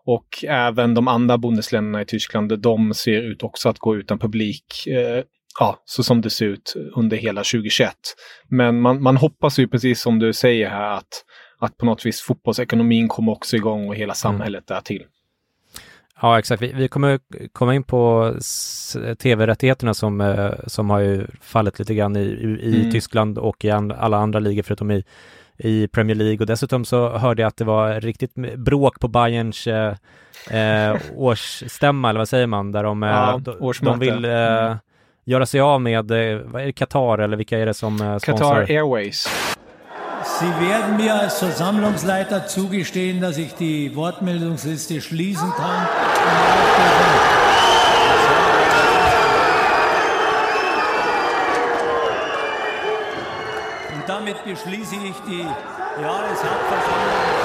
[0.06, 4.86] Och även de andra Bundesländerna i Tyskland, de ser ut också att gå utan publik.
[4.86, 5.24] Eh,
[5.60, 7.92] ja, så som det ser ut under hela 2021.
[8.48, 11.24] Men man, man hoppas ju precis som du säger här att,
[11.58, 15.02] att på något vis fotbollsekonomin kommer också igång och hela samhället där till.
[16.22, 16.62] Ja, exakt.
[16.62, 17.18] Vi, vi kommer
[17.52, 18.34] komma in på
[19.18, 22.20] tv-rättigheterna som, eh, som har ju fallit lite grann i,
[22.62, 22.90] i, mm.
[22.90, 25.04] Tyskland och i alla andra ligor förutom i,
[25.56, 26.38] i Premier League.
[26.38, 29.94] Och dessutom så hörde jag att det var riktigt bråk på Bayerns eh,
[30.50, 34.76] eh, årsstämma, eller vad säger man, där de, eh, ja, de, de vill eh, mm.
[35.24, 38.20] göra sig av med, eh, vad är det, Qatar eller vilka är det som sponsrar?
[38.36, 39.26] Qatar Airways.
[40.38, 45.88] Sie werden mir als Versammlungsleiter zugestehen, dass ich die Wortmeldungsliste schließen kann.
[53.94, 55.46] Und damit beschließe ich die
[56.02, 57.39] Jahreshauptversammlung.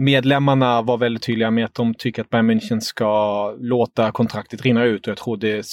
[0.00, 4.84] Medlemmarna var väldigt tydliga med att de tycker att Bayern München ska låta kontraktet rinna
[4.84, 5.64] ut och jag tror det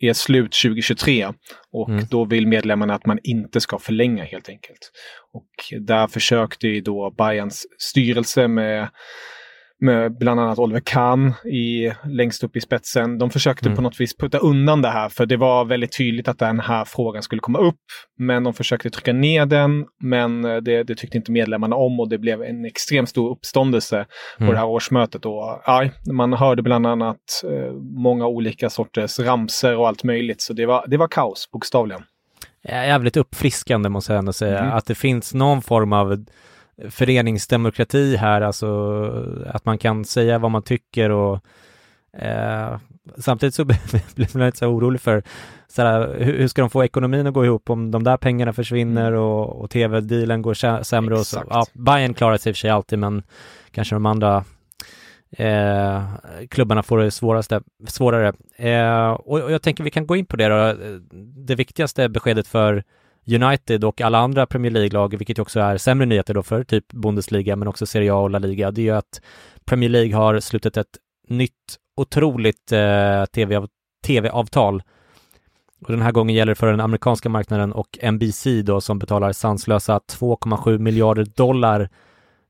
[0.00, 1.32] är slut 2023.
[1.72, 2.04] Och mm.
[2.10, 4.92] då vill medlemmarna att man inte ska förlänga helt enkelt.
[5.32, 8.88] Och där försökte ju då Bayerns styrelse med
[9.80, 13.18] med bland annat Oliver Kahn i, längst upp i spetsen.
[13.18, 13.76] De försökte mm.
[13.76, 16.84] på något vis putta undan det här för det var väldigt tydligt att den här
[16.84, 17.80] frågan skulle komma upp.
[18.18, 22.18] Men de försökte trycka ner den, men det, det tyckte inte medlemmarna om och det
[22.18, 24.46] blev en extremt stor uppståndelse mm.
[24.46, 25.26] på det här årsmötet.
[25.26, 30.40] Och, ja, man hörde bland annat eh, många olika sorters ramser och allt möjligt.
[30.40, 32.02] Så det var, det var kaos, bokstavligen.
[32.62, 34.72] Jävligt uppfriskande måste jag ändå säga, mm.
[34.72, 36.24] att det finns någon form av
[36.90, 39.02] föreningsdemokrati här, alltså
[39.46, 41.40] att man kan säga vad man tycker och
[42.12, 42.78] eh,
[43.16, 43.64] samtidigt så
[44.14, 45.22] blir man lite så orolig för
[45.68, 49.08] såhär, hur, hur ska de få ekonomin att gå ihop om de där pengarna försvinner
[49.08, 49.20] mm.
[49.20, 51.44] och, och tv-dealen går sämre och så.
[51.50, 53.22] Ja, Bayern klarar sig i och för sig alltid men
[53.70, 54.44] kanske de andra
[55.30, 56.02] eh,
[56.48, 58.32] klubbarna får det svåraste, svårare.
[58.56, 60.74] Eh, och, och jag tänker vi kan gå in på det då.
[61.46, 62.84] Det viktigaste beskedet för
[63.28, 67.56] United och alla andra Premier League-lag, vilket också är sämre nyheter då för typ Bundesliga
[67.56, 69.20] men också Serie A och La Liga, det är ju att
[69.64, 73.24] Premier League har slutit ett nytt otroligt eh,
[74.04, 74.82] tv-avtal.
[75.80, 79.32] Och den här gången gäller det för den amerikanska marknaden och NBC då som betalar
[79.32, 81.88] sanslösa 2,7 miljarder dollar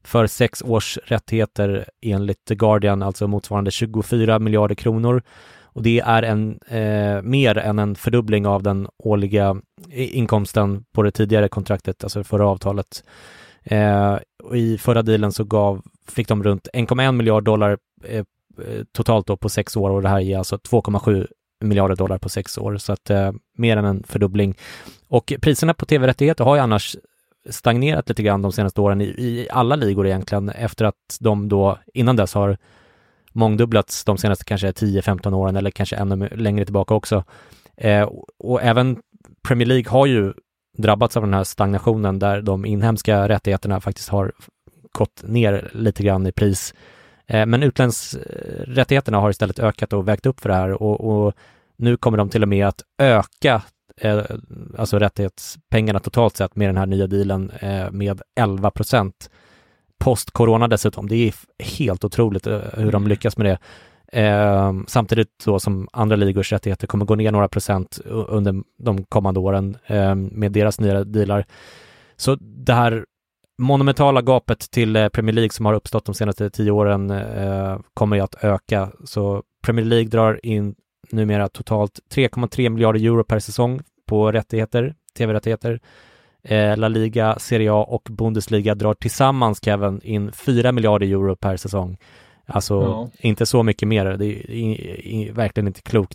[0.05, 5.23] för sex års rättigheter enligt The Guardian, alltså motsvarande 24 miljarder kronor.
[5.79, 9.57] Och det är en, eh, mer än en fördubbling av den årliga
[9.91, 13.05] eh, inkomsten på det tidigare kontraktet, alltså förra avtalet.
[13.63, 18.25] Eh, och I förra dealen så gav, fick de runt 1,1 miljard dollar eh, eh,
[18.93, 21.27] totalt då på sex år och det här ger alltså 2,7
[21.61, 24.55] miljarder dollar på sex år, så att eh, mer än en fördubbling.
[25.09, 26.97] Och priserna på tv-rättigheter har ju annars
[27.51, 31.79] stagnerat lite grann de senaste åren i, i alla ligor egentligen, efter att de då
[31.95, 32.59] innan dess har
[33.39, 37.25] mångdubblats de senaste kanske 10-15 åren eller kanske ännu längre tillbaka också.
[37.77, 38.99] Eh, och även
[39.49, 40.33] Premier League har ju
[40.79, 44.33] drabbats av den här stagnationen där de inhemska rättigheterna faktiskt har
[44.93, 46.75] gått ner lite grann i pris.
[47.27, 51.35] Eh, men utlandsrättigheterna har istället ökat och vägt upp för det här och, och
[51.77, 53.63] nu kommer de till och med att öka
[54.01, 54.23] eh,
[54.79, 59.31] alltså rättighetspengarna totalt sett med den här nya dealen eh, med 11 procent
[59.99, 61.09] post-corona dessutom.
[61.09, 63.09] Det är helt otroligt eh, hur de mm.
[63.09, 63.59] lyckas med det.
[64.13, 69.41] Eh, samtidigt då som andra ligors rättigheter kommer gå ner några procent under de kommande
[69.41, 71.47] åren eh, med deras nya dealar.
[72.17, 73.05] Så det här
[73.59, 78.17] monumentala gapet till eh, Premier League som har uppstått de senaste tio åren eh, kommer
[78.17, 78.93] ju att öka.
[79.05, 80.75] Så Premier League drar in
[81.11, 85.81] numera totalt 3,3 miljarder euro per säsong på rättigheter, tv-rättigheter
[86.77, 91.97] La Liga, Serie A och Bundesliga drar tillsammans, Kevin, in 4 miljarder euro per säsong.
[92.47, 93.11] Alltså ja.
[93.19, 96.15] inte så mycket mer, det är, verkligen inte klokt.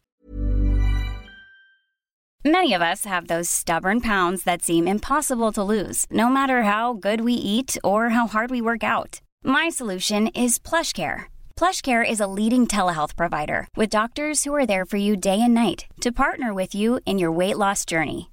[2.46, 6.94] Many of us have those stubborn pounds that seem impossible to lose, no matter how
[6.94, 9.22] good we eat or how hard we work out.
[9.46, 11.28] My solution is PlushCare.
[11.56, 15.54] PlushCare is a leading telehealth provider with doctors who are there for you day and
[15.54, 18.33] night to partner with you in your weight loss journey.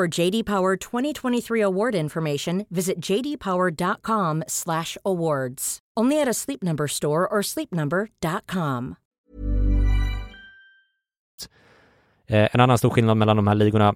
[0.00, 5.78] For JD Power 2023 award information, visit jdpower.com/awards.
[6.00, 8.94] Only at a Sleep Number store or sleepnumber.com.
[12.28, 13.94] Eh, en annan stor skillnad mellan de här ligorna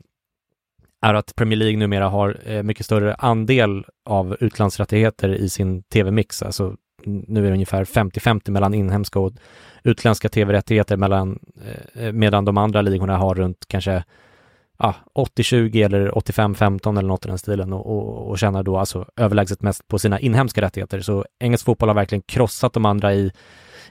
[1.03, 6.43] är att Premier League numera har eh, mycket större andel av utlandsrättigheter i sin tv-mix.
[6.43, 9.33] Alltså nu är det ungefär 50-50 mellan inhemska och
[9.85, 14.05] utländska tv-rättigheter mellan, eh, eh, medan de andra ligorna har runt kanske
[14.85, 19.07] ja, 80-20 eller 85-15 eller något i den stilen och, och, och tjänar då alltså
[19.17, 21.01] överlägset mest på sina inhemska rättigheter.
[21.01, 23.33] Så engelsk fotboll har verkligen krossat de andra i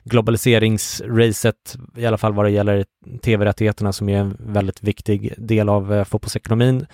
[0.04, 2.86] globaliseringsracet, i alla fall vad det gäller
[3.22, 6.86] tv-rättigheterna som är en väldigt viktig del av eh, fotbollsekonomin.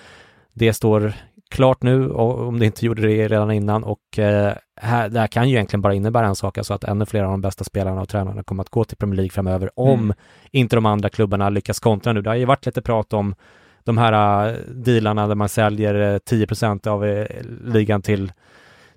[0.52, 1.12] Det står
[1.50, 5.48] klart nu, om det inte gjorde det redan innan och eh, här, det här kan
[5.48, 8.08] ju egentligen bara innebära en sak, alltså att ännu fler av de bästa spelarna och
[8.08, 10.14] tränarna kommer att gå till Premier League framöver om Mm.
[10.50, 12.22] inte de andra klubbarna lyckas kontra nu.
[12.22, 13.34] Det har ju varit lite prat om
[13.84, 17.26] de här uh, dealarna där man säljer uh, 10% av uh,
[17.64, 18.32] ligan till,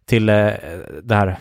[0.06, 1.38] till det här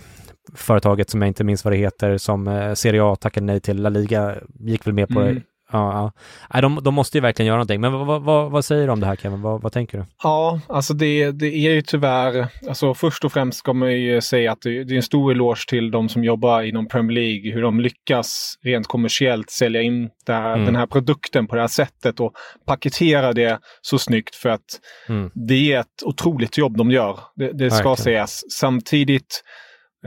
[0.55, 3.83] företaget som jag inte minns vad det heter som Serie A tackade nej till.
[3.83, 5.43] La Liga gick väl med på Mm.
[5.73, 6.13] Ja, ja.
[6.55, 7.81] Nej, de, de måste ju verkligen göra någonting.
[7.81, 9.43] Men vad, vad, vad, säger du om det här Kevin?
[9.43, 10.05] Vad, vad tänker du?
[10.23, 14.53] Ja, alltså det, det är ju tyvärr, alltså först och främst ska man ju säga
[14.53, 17.63] att det, det är en stor eloge till de som jobbar inom Premier League, hur
[17.63, 20.65] de lyckas rent kommersiellt sälja in här, Mm.
[20.67, 22.33] den här produkten på det här sättet och
[22.67, 24.61] paketera det så snyggt för att
[25.09, 25.31] Mm.
[25.35, 27.19] det är ett otroligt jobb de gör.
[27.37, 27.97] Det, det ska Verkligen.
[27.97, 28.43] sägas.
[28.59, 29.43] Samtidigt,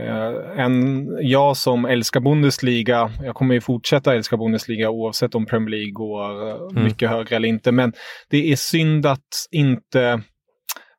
[0.00, 5.70] eh, en, jag som älskar Bundesliga, jag kommer ju fortsätta älska Bundesliga oavsett om Premier
[5.70, 6.84] League går eh, Mm.
[6.84, 7.72] mycket högre eller inte.
[7.72, 7.92] Men
[8.30, 10.22] det är synd att inte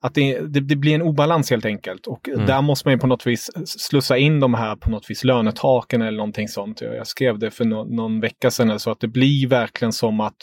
[0.02, 2.08] att det, det, det blir en obalans helt enkelt.
[2.08, 2.46] Och Mm.
[2.46, 6.02] där måste man ju på något vis slussa in de här på något vis lönetaken
[6.02, 6.82] eller någonting sånt.
[6.82, 10.20] Jag skrev det för nå- någon vecka sedan, eller så att det blir verkligen som
[10.20, 10.36] att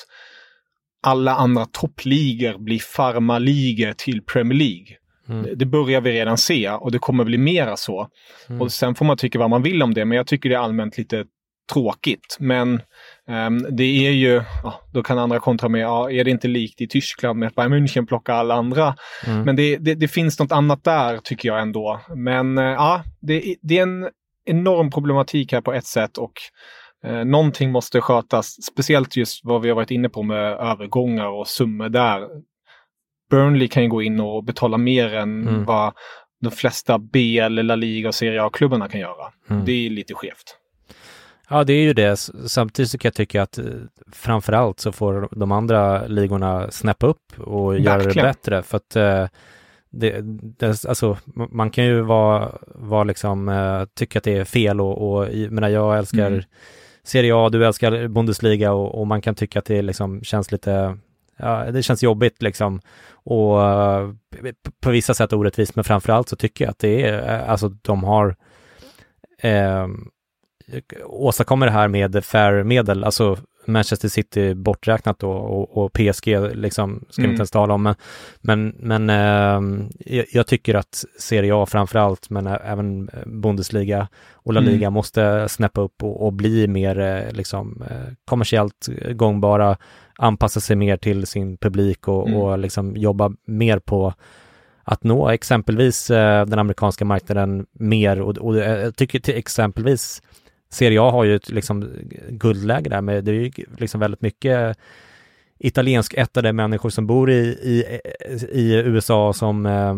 [1.06, 4.86] alla andra toppligor blir farmarligor till Premier League.
[5.28, 5.58] Mm.
[5.58, 8.08] Det- börjar vi redan se och det kommer bli mera så.
[8.48, 8.62] Mm.
[8.62, 10.58] Och sen får man tycka vad man vill om det, men jag tycker det är
[10.60, 11.24] allmänt lite
[11.72, 12.36] tråkigt.
[12.40, 12.80] Men
[13.28, 16.80] ehm, det är ju, ja, då kan andra kontra med, ja, är det inte likt
[16.80, 18.94] i Tyskland med att Bayern München plockar alla andra?
[19.26, 19.42] Mm.
[19.42, 22.00] Men det, det, det finns något annat där tycker jag ändå.
[22.16, 24.08] Men eh, ja, det, är- det är en
[24.46, 26.32] enorm problematik här på ett sätt och
[27.04, 28.56] eh, någonting måste skötas.
[28.72, 32.20] Speciellt just vad vi har varit inne på med övergångar och summor där.
[33.30, 35.64] Burnley kan ju gå in och betala mer än Mm.
[35.64, 35.92] vad
[36.40, 39.32] de flesta B eller La Liga och Serie A-klubbarna kan göra.
[39.50, 39.64] Mm.
[39.64, 40.56] Det är lite skevt.
[41.48, 42.16] Ja, det är ju det.
[42.46, 43.64] Samtidigt så kan jag tycka att eh,
[44.12, 48.28] framförallt så får de andra ligorna snäppa upp och göra det Verkligen.
[48.28, 48.62] bättre.
[48.62, 49.26] För att eh,
[49.90, 50.20] det,
[50.58, 51.16] det, alltså,
[51.50, 55.68] man kan ju vara, vara liksom, eh, tycka att det är fel och, och menar,
[55.68, 56.42] jag älskar Mm.
[57.06, 60.98] Serie A, du älskar Bundesliga och, och man kan tycka att det liksom känns lite,
[61.36, 62.80] ja, det känns jobbigt liksom.
[63.12, 64.10] Och eh,
[64.80, 68.04] på vissa sätt orättvist, men framförallt så tycker jag att det är, eh, alltså de
[68.04, 68.36] har
[69.38, 69.86] eh,
[71.04, 77.04] åstadkommer det här med fair medel, alltså Manchester City borträknat då och, och PSG liksom
[77.10, 77.30] ska vi Mm.
[77.30, 77.82] inte ens tala om.
[77.82, 77.94] Men,
[78.40, 79.88] men, men ehm,
[80.32, 84.72] jag, tycker att Serie A framförallt, men även Bundesliga och La Mm.
[84.72, 89.76] Liga måste snäppa upp och, och bli mer eh, liksom eh, kommersiellt gångbara,
[90.18, 92.40] anpassa sig mer till sin publik och, Mm.
[92.40, 94.14] och liksom jobba mer på
[94.86, 100.22] att nå exempelvis eh, den amerikanska marknaden mer och, och eh, jag tycker till exempelvis
[100.74, 101.88] Serie A har ju ett liksom
[102.28, 104.76] guldläge där med det är ju liksom väldigt mycket
[105.58, 108.00] italiensk ättade människor som bor i, i,
[108.52, 109.94] i USA som, eh,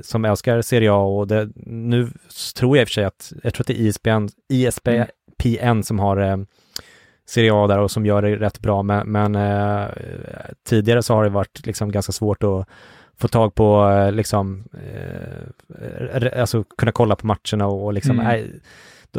[0.00, 2.08] som älskar Serie A och det, nu
[2.56, 5.98] tror jag i och för sig att, jag tror att det är ISBN, ISPN som
[5.98, 6.36] har eh,
[7.26, 9.86] Serie A där och som gör det rätt bra men, men eh,
[10.68, 12.68] tidigare så har det varit liksom ganska svårt att
[13.18, 18.42] få tag på eh, liksom, eh, alltså kunna kolla på matcherna och, och liksom, Mm.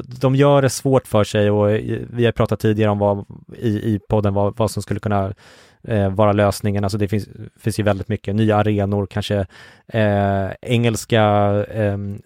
[0.03, 1.69] De gör det svårt för sig och
[2.09, 3.25] vi har pratat tidigare om vad
[3.57, 5.33] i, i podden vad, vad som skulle kunna
[5.83, 6.83] eh, vara lösningen.
[6.83, 7.29] Alltså det finns,
[7.59, 9.45] finns ju väldigt mycket nya arenor, kanske
[9.87, 11.23] eh, engelska
[11.71, 12.21] ehm,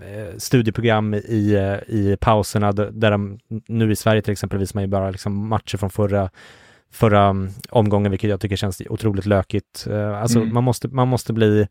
[0.00, 3.38] eh, studieprogram i, eh, i pauserna där de,
[3.68, 6.30] nu i Sverige till exempel visar man ju bara liksom matcher från förra
[6.92, 9.86] förra mm, omgången, vilket jag tycker känns otroligt lökigt.
[9.90, 10.54] Eh, alltså mm.
[10.54, 11.68] man, måste, man måste bli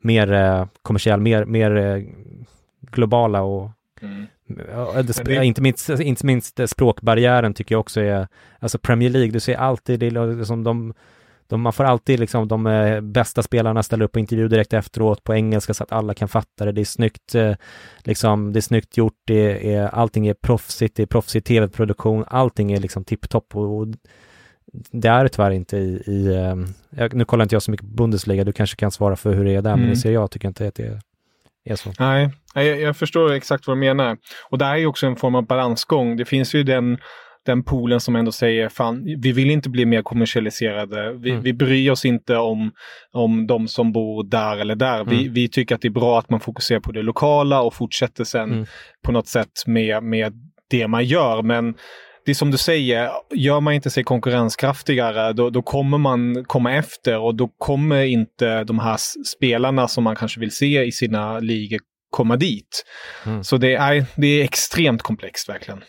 [0.00, 2.04] mer eh, kommersiell, mer, mer
[2.80, 3.70] globala och
[4.02, 4.26] mm.
[5.24, 8.28] Det, inte, minst, inte minst språkbarriären tycker jag också är,
[8.58, 10.94] alltså Premier League, du ser alltid, det liksom de,
[11.46, 15.24] de, man får alltid liksom de eh, bästa spelarna ställer upp på intervju direkt efteråt
[15.24, 16.72] på engelska så att alla kan fatta det.
[16.72, 17.54] Det är snyggt, eh,
[17.98, 22.72] liksom, det är snyggt gjort, det är, allting är proffsigt, det är proffsig tv-produktion, allting
[22.72, 23.86] är liksom tipptopp och, och
[24.90, 27.94] det är det tyvärr inte i, i eh, nu kollar inte jag så mycket på
[27.94, 29.86] Bundesliga, du kanske kan svara för hur det är där, mm.
[29.86, 31.00] men Serie A tycker jag inte att det är
[31.76, 31.92] så.
[31.98, 34.16] Nej, jag, jag förstår exakt vad du menar.
[34.50, 36.16] Och det här är också en form av balansgång.
[36.16, 36.98] Det finns ju den
[37.46, 41.12] den poolen som ändå säger fan, vi vill inte bli mer kommersialiserade.
[41.12, 41.42] Vi, mm.
[41.42, 42.72] vi bryr oss inte om,
[43.12, 45.00] om de som bor där eller där.
[45.00, 45.08] Mm.
[45.08, 48.24] Vi, vi tycker att det är bra att man fokuserar på det lokala och fortsätter
[48.24, 48.66] sen mm.
[49.04, 50.32] på något sätt med, med
[50.70, 51.42] det man gör.
[51.42, 51.74] Men
[52.24, 56.72] det är som du säger, gör man inte sig konkurrenskraftigare då, då, kommer man komma
[56.72, 58.96] efter och då kommer inte de här
[59.36, 61.78] spelarna som man kanske vill se i sina ligor
[62.10, 62.84] komma dit.
[63.26, 63.44] Mm.
[63.44, 65.84] Så det är, det är extremt komplext verkligen.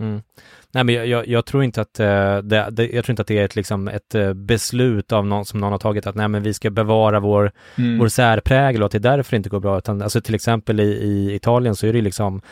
[0.00, 0.22] Mm.
[0.72, 2.06] Nej, men jag, jag, jag, tror inte att uh,
[2.38, 5.44] det, det, jag tror inte att det är ett, liksom, ett uh, beslut av någon
[5.44, 7.98] som någon har tagit att nej, men vi ska bevara vår, mm.
[7.98, 9.78] vår särprägel och att det därför inte går bra.
[9.78, 12.42] Utan, alltså, till exempel i, i Italien så är det liksom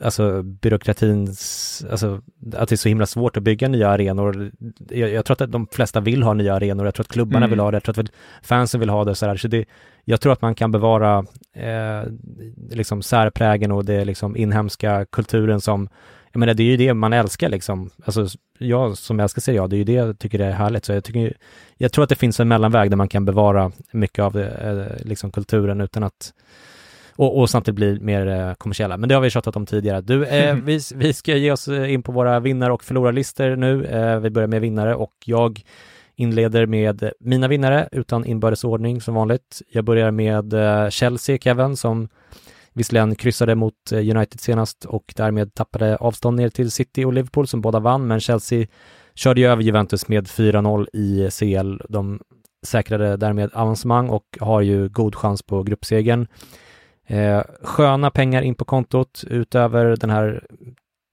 [0.00, 2.20] alltså byråkratins, alltså
[2.56, 4.50] att det är så himla svårt att bygga nya arenor.
[4.88, 7.50] Jag, jag tror att de flesta vill ha nya arenor, jag tror att klubbarna mm.
[7.50, 9.36] vill ha det, jag tror att fansen vill ha det så här.
[9.36, 9.64] Så det,
[10.04, 12.02] jag tror att man kan bevara eh,
[12.70, 15.88] liksom särprägen och det liksom inhemska kulturen som,
[16.32, 17.90] jag menar det är ju det man älskar liksom.
[18.04, 18.26] Alltså
[18.58, 20.84] jag som älskar Serie A, det är ju det jag tycker är härligt.
[20.84, 21.36] Så jag, tycker,
[21.76, 25.06] jag tror att det finns en mellanväg där man kan bevara mycket av det, eh,
[25.06, 26.32] liksom kulturen utan att
[27.16, 28.96] och, och samtidigt bli mer eh, kommersiella.
[28.96, 30.00] Men det har vi tjatat om tidigare.
[30.00, 33.76] Du, eh, vi, vi ska ge oss eh, in på våra vinnare och förlorarlistor nu.
[34.22, 35.62] Vi börjar med vinnare och jag
[36.16, 39.62] inleder med mina vinnare utan inbördes ordning som vanligt.
[39.68, 40.54] Jag börjar med
[40.92, 42.08] Chelsea, Kevin, som
[42.72, 47.60] visserligen kryssade mot United senast och därmed tappade avstånd ner till City och Liverpool som
[47.60, 48.66] båda vann, men Chelsea
[49.14, 51.80] körde ju över Juventus med 4-0 i CL.
[51.88, 52.20] De
[52.66, 56.26] säkrade därmed avancemang och har ju god chans på gruppsegern.
[57.06, 60.44] Eh, sköna pengar in på kontot utöver den här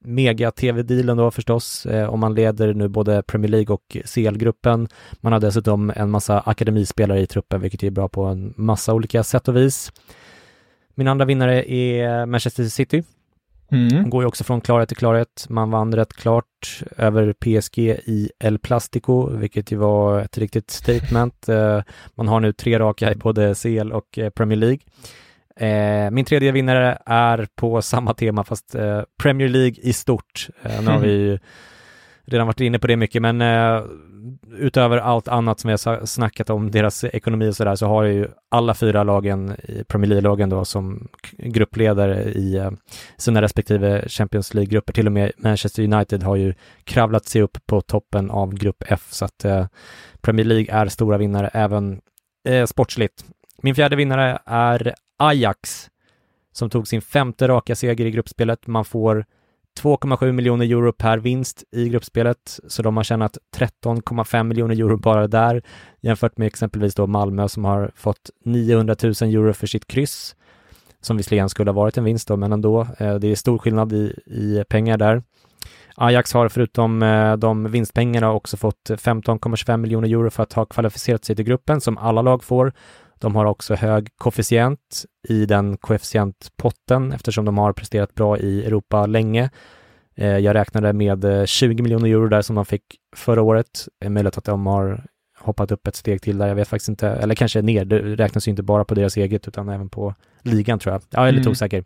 [0.06, 4.88] mega-tv-dealen då förstås, eh, om man leder nu både Premier League och CL-gruppen.
[5.14, 9.24] Man har dessutom en massa akademispelare i truppen, vilket är bra på en massa olika
[9.24, 9.92] sätt och vis.
[10.96, 13.04] Min andra vinnare är Manchester City.
[13.72, 14.10] Mm.
[14.10, 15.46] Går ju också från klarhet till klarhet.
[15.50, 21.50] Man vann rätt klart över PSG i El Plastico, vilket ju var ett riktigt statement.
[21.50, 21.82] Eh,
[22.16, 24.80] man har nu tre raka i både CL och eh, Premier League.
[25.56, 30.48] Eh, min tredje vinnare är på samma tema fast eh, Premier League i stort.
[30.64, 31.40] Eh, nu har vi
[32.26, 33.84] redan varit inne på det mycket men eh,
[34.58, 38.28] utöver allt annat som vi har snackat om deras ekonomi och sådär så har ju
[38.52, 42.72] alla fyra lagen i Premier League-lagen då som gruppledare i eh,
[43.18, 44.94] sina respektive Champions League-grupper.
[44.94, 49.08] Till och med Manchester United har ju kravlat sig upp på toppen av grupp F
[49.10, 49.68] så att eh,
[50.22, 52.02] Premier League är stora vinnare även
[52.66, 53.26] sportsligt.
[53.62, 55.90] Min fjärde vinnare är Ajax
[56.54, 58.68] som tog sin femte raka seger i gruppspelet.
[58.68, 59.26] Man får
[59.80, 65.28] 2,7 miljoner euro per vinst i gruppspelet, så de har tjänat 13,5 miljoner euro bara
[65.28, 65.62] där
[66.02, 70.36] jämfört med exempelvis då Malmö som har fått 900 000 euro för sitt kryss,
[71.02, 72.88] som visserligen skulle ha varit en vinst då, men ändå.
[72.98, 75.24] Eh, det är stor skillnad i, i pengar där.
[75.96, 81.26] Ajax har förutom eh, de vinstpengarna också fått 15,25 miljoner euro för att ha kvalificerat
[81.26, 82.74] sig till gruppen som alla lag får
[83.20, 89.06] de har också hög koefficient i den koefficientpotten eftersom de har presterat bra i Europa
[89.06, 89.50] länge.
[90.16, 92.84] Eh, jag räknade med 20 eh, miljoner euro där som de fick
[93.16, 93.88] förra året.
[94.00, 95.06] Är möjligt att de har
[95.40, 98.48] hoppat upp ett steg till där, jag vet faktiskt inte, eller kanske ner, det räknas
[98.48, 101.02] ju inte bara på deras eget utan även på ligan tror jag.
[101.10, 101.52] Ja, jag är lite mm.
[101.52, 101.84] osäker.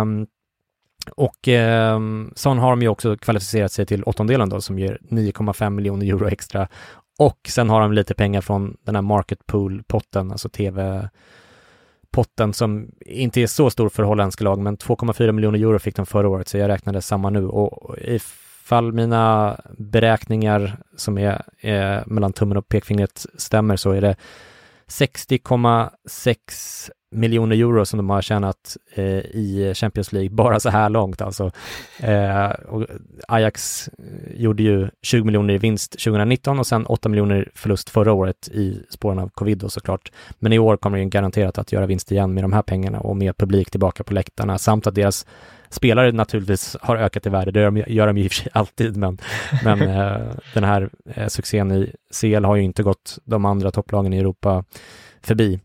[0.00, 0.26] Um,
[1.16, 2.00] och eh,
[2.34, 6.28] sån har de ju också kvalificerat sig till åttondelen då som ger 9,5 miljoner euro
[6.28, 6.68] extra
[7.18, 13.40] och sen har de lite pengar från den här market pool-potten, alltså tv-potten som inte
[13.40, 16.58] är så stor för holländska lag, men 2,4 miljoner euro fick de förra året, så
[16.58, 17.46] jag räknade samma nu.
[17.46, 24.16] Och ifall mina beräkningar som är, är mellan tummen och pekfingret stämmer så är det
[24.92, 31.22] 60,6 miljoner euro som de har tjänat eh, i Champions League bara så här långt
[31.22, 31.50] alltså.
[32.00, 32.86] Eh, och
[33.28, 33.90] Ajax
[34.34, 38.82] gjorde ju 20 miljoner i vinst 2019 och sen 8 miljoner förlust förra året i
[38.90, 40.12] spåren av covid då såklart.
[40.38, 43.16] Men i år kommer de garanterat att göra vinst igen med de här pengarna och
[43.16, 45.26] med publik tillbaka på läktarna samt att deras
[45.72, 47.50] spelare naturligtvis har ökat i värde.
[47.50, 47.60] Det
[47.92, 49.18] gör de, ju i och för sig alltid, men,
[49.64, 50.20] men eh,
[50.54, 54.64] den här eh, succén i CL har ju inte gått de andra topplagen i Europa
[55.22, 55.60] förbi.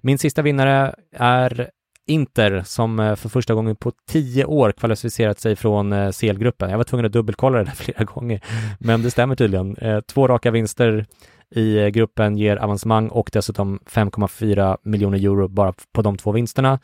[0.00, 1.70] Min sista vinnare är
[2.06, 6.70] Inter som eh, för första gången på tio år kvalificerat sig från CL-gruppen.
[6.70, 8.40] Jag var tvungen att dubbelkolla det där flera gånger,
[8.78, 9.76] men det stämmer tydligen.
[10.06, 11.06] Två raka vinster
[11.54, 16.78] i gruppen ger avancemang och dessutom 5,4 miljoner euro bara på de två vinsterna.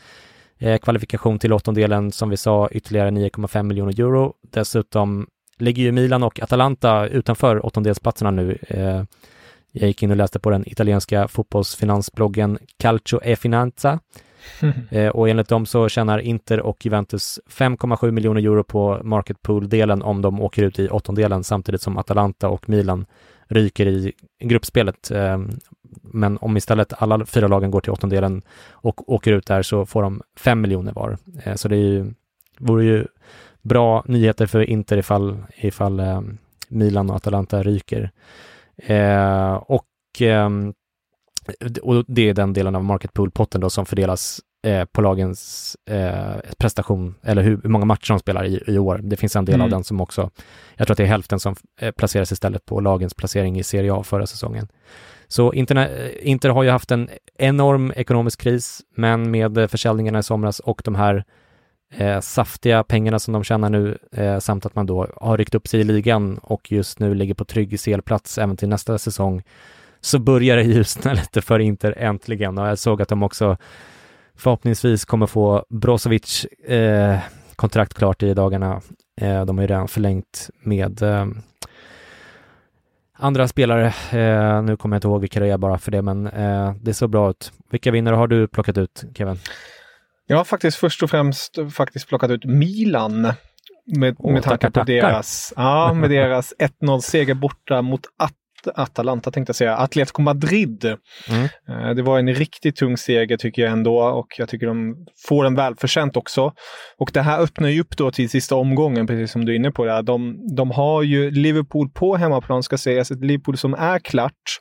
[0.82, 4.34] Kvalifikation till åttondelen, som vi sa, ytterligare 9,5 miljoner euro.
[4.50, 5.26] Dessutom
[5.58, 8.58] ligger ju Milan och Atalanta utanför åttondelsplatserna nu.
[9.72, 14.00] Jag gick in och läste på den italienska fotbollsfinansbloggen Calcio e Finanza.
[14.90, 20.02] eh, och enligt dem så tjänar Inter och Juventus 5,7 miljoner euro på market pool-delen
[20.02, 23.06] om de åker ut i åttondelen samtidigt som Atalanta och Milan
[23.48, 25.10] ryker i gruppspelet.
[25.10, 25.50] Ehm,
[26.02, 30.02] men om istället alla fyra lagen går till åttondelen och åker ut där så får
[30.02, 31.18] de 5 miljoner var.
[31.42, 32.14] Eh, så det är ju,
[32.58, 33.06] vore ju
[33.62, 36.38] bra nyheter för Inter ifall, ifall ehm,
[36.68, 38.10] Milan och Atalanta ryker.
[38.76, 39.86] Eh, och,
[40.20, 40.74] ehm,
[41.82, 46.36] och det är den delen av market pool-potten då som fördelas eh, på lagens eh,
[46.58, 49.00] prestation, eller hur, hur, många matcher de spelar i, i år.
[49.02, 49.64] Det finns en del mm.
[49.64, 50.30] av den som också,
[50.76, 53.94] jag tror att det är hälften som eh, placeras istället på lagens placering i Serie
[53.94, 54.68] A förra säsongen.
[55.28, 60.60] Så Inter, Inter har ju haft en enorm ekonomisk kris, men med försäljningarna i somras
[60.60, 61.24] och de här
[61.96, 65.68] eh, saftiga pengarna som de tjänar nu eh, samt att man då har ryckt upp
[65.68, 69.42] sig i ligan och just nu ligger på trygg CL-plats även till nästa säsong
[70.00, 73.56] så börjar det ljusna lite för Inter äntligen och jag såg att de också
[74.38, 77.18] förhoppningsvis kommer få Brozovic eh,
[77.56, 78.80] kontrakt klart i dagarna.
[79.20, 81.26] Eh, de har ju redan förlängt med eh,
[83.18, 83.86] andra spelare.
[84.10, 86.94] Eh, nu kommer jag inte ihåg vilka det är bara för det, men eh, det
[86.94, 87.52] ser bra ut.
[87.70, 89.38] Vilka vinnare har du plockat ut, Kevin?
[90.26, 93.32] Jag har faktiskt först och främst faktiskt plockat ut Milan.
[93.96, 98.00] Med, oh, med tanke på deras, ja, med deras 1-0 seger borta mot
[98.74, 100.84] Atalanta tänkte jag säga, Atletico Madrid.
[101.28, 101.44] Mm.
[101.68, 105.44] Eh, det var en riktigt tung seger tycker jag ändå och jag tycker de får
[105.44, 106.52] den välförtjänt också.
[106.98, 109.70] Och det här öppnar ju upp då till sista omgången, precis som du är inne
[109.70, 109.84] på.
[109.84, 114.60] Det De, de har ju Liverpool på hemmaplan, ska sägas, ett Liverpool som är klart.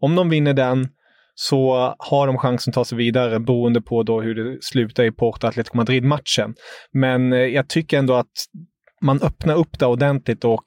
[0.00, 0.88] Om de vinner den
[1.34, 5.12] så har de chansen att ta sig vidare beroende på då hur det slutar i
[5.12, 6.54] Porto Atletico Madrid-matchen.
[6.92, 8.32] Men eh, jag tycker ändå att
[9.00, 10.64] man öppnar upp det ordentligt och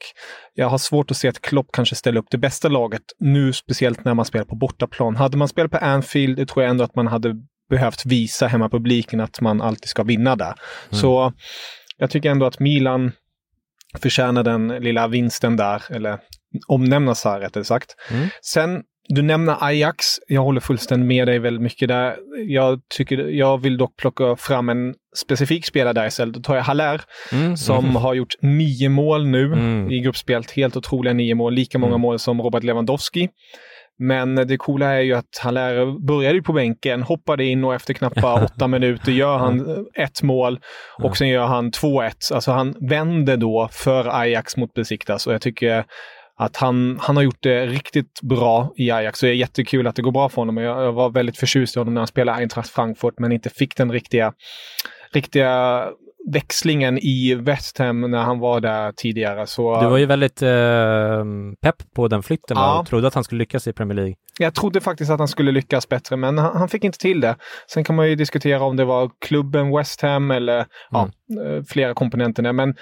[0.53, 4.05] jag har svårt att se att Klopp kanske ställer upp det bästa laget nu, speciellt
[4.05, 5.15] när man spelar på bortaplan.
[5.15, 7.35] Hade man spelat på Anfield, det tror jag ändå att man hade
[7.69, 10.45] behövt visa hemmapubliken att man alltid ska vinna där.
[10.45, 11.01] Mm.
[11.01, 11.33] Så
[11.97, 13.11] jag tycker ändå att Milan
[13.99, 16.19] förtjänar den lilla vinsten där, eller
[16.67, 17.95] omnämnas här rättare sagt.
[18.11, 18.29] Mm.
[18.41, 20.05] Sen du nämner Ajax.
[20.27, 22.15] Jag håller fullständigt med dig väldigt mycket där.
[22.47, 26.33] Jag, tycker, jag vill dock plocka fram en specifik spelare där istället.
[26.33, 27.57] Då tar jag Haller mm.
[27.57, 27.95] som mm.
[27.95, 29.91] har gjort nio mål nu mm.
[29.91, 30.51] i gruppspelet.
[30.51, 31.53] Helt otroliga nio mål.
[31.53, 32.01] Lika många mm.
[32.01, 33.29] mål som Robert Lewandowski.
[33.99, 38.23] Men det coola är ju att Haller började på bänken, hoppade in och efter knappt
[38.23, 40.59] åtta minuter gör han ett mål
[40.97, 42.33] och sen gör han 2-1.
[42.33, 45.85] Alltså han vänder då för Ajax mot Besiktas och jag tycker
[46.41, 49.19] att han, han har gjort det riktigt bra i Ajax.
[49.19, 50.57] Så det är jättekul att det går bra för honom.
[50.57, 53.77] Jag, jag var väldigt förtjust i honom när han spelade Eintracht Frankfurt men inte fick
[53.77, 54.33] den riktiga,
[55.13, 55.83] riktiga
[56.31, 59.47] växlingen i West Ham när han var där tidigare.
[59.47, 61.25] Så, du var ju väldigt eh,
[61.61, 62.79] pepp på den flytten ja.
[62.79, 64.15] och trodde att han skulle lyckas i Premier League.
[64.39, 67.35] Jag trodde faktiskt att han skulle lyckas bättre, men han, han fick inte till det.
[67.73, 70.67] Sen kan man ju diskutera om det var klubben West Ham eller mm.
[70.89, 71.09] ja,
[71.45, 72.53] eh, flera komponenter.
[72.53, 72.75] Men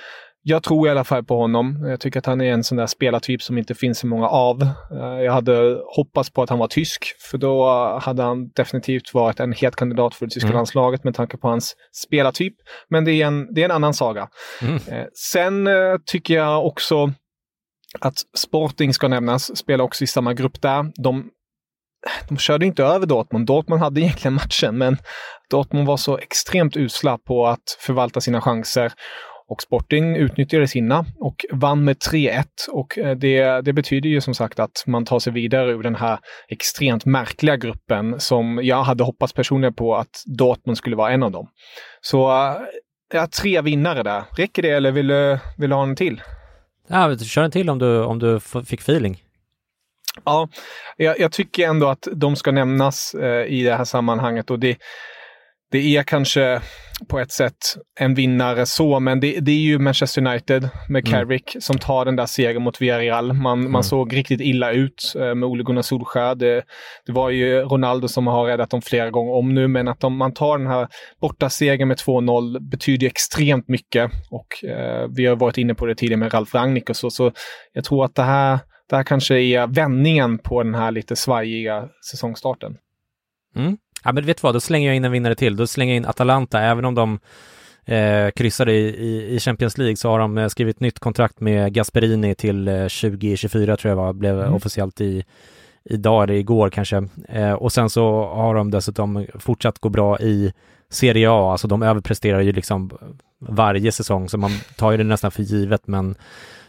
[0.49, 1.85] jag tror i alla fall på honom.
[1.89, 4.61] Jag tycker att han är en sån där spelartyp som inte finns så många av.
[4.91, 7.69] Eh, jag hade hoppats på att han var tysk, för då
[8.01, 10.55] hade han definitivt varit en het kandidat för det tyska mm.
[10.55, 11.75] landslaget med tanke på hans
[12.05, 12.53] spelartyp.
[12.89, 14.29] Men det är en, det är en annan saga.
[14.61, 14.75] Mm.
[14.75, 15.73] Eh, sen eh,
[16.05, 17.13] tycker jag också
[17.99, 20.91] att Sporting ska nämnas, spelar också i samma grupp där.
[21.03, 21.29] De
[22.29, 23.45] de körde inte över Dortmund.
[23.45, 24.97] Dortmund hade egentligen matchen, men
[25.49, 28.93] Dortmund var så extremt usla på att förvalta sina chanser.
[29.49, 32.43] Och Sporting utnyttjade sina och vann med 3-1.
[32.71, 35.95] Och eh, det, det betyder ju som sagt att man tar sig vidare ur den
[35.95, 41.23] här extremt märkliga gruppen som jag hade hoppats personligen på att Dortmund skulle vara en
[41.23, 41.47] av dem.
[42.01, 42.55] Så eh,
[43.13, 44.23] ja, tre vinnare där.
[44.37, 46.21] Räcker det eller vill du, vill du ha en till?
[46.87, 49.23] Ja, kör en till om du, om du fick feeling.
[50.25, 50.49] Ja,
[50.97, 54.77] jag, jag, tycker ändå att de ska nämnas eh, i det här sammanhanget och det,
[55.71, 56.61] det är kanske
[57.07, 57.55] på ett sätt
[57.99, 61.11] en vinnare så, men det, det är ju Manchester United med mm.
[61.11, 63.33] Carrick som tar den där segern mot Villarreal.
[63.33, 63.71] Man, mm.
[63.71, 66.35] man såg riktigt illa ut eh, med Ole Gunnar Solskjaer.
[66.35, 66.63] Det,
[67.05, 70.17] det, var ju Ronaldo som har räddat dem flera gånger om nu, men att de,
[70.17, 70.87] man tar den här
[71.21, 74.11] borta segern med 2-0 betyder extremt mycket.
[74.29, 77.31] Och eh, vi har varit inne på det tidigare med Ralf Rangnick och så, så
[77.73, 78.59] jag tror att det här,
[78.89, 82.77] det här kanske är vändningen på den här lite svajiga säsongstarten.
[83.55, 83.77] Mm.
[84.03, 85.55] Ja, men vet du vad, då slänger jag in en vinnare till.
[85.55, 87.19] Då slänger jag in Atalanta, även om de
[87.85, 91.73] eh, kryssade i, i, i, Champions League så har de eh, skrivit nytt kontrakt med
[91.73, 94.53] Gasperini till eh, 2024 tror jag var, blev mm.
[94.53, 95.23] officiellt i
[95.83, 97.07] idag eller igår kanske.
[97.29, 100.53] Eh, och sen så har de dessutom fortsatt gå bra i
[100.89, 102.91] Serie A, alltså de överpresterar ju liksom
[103.39, 106.15] varje säsong, så man tar ju det nästan för givet, men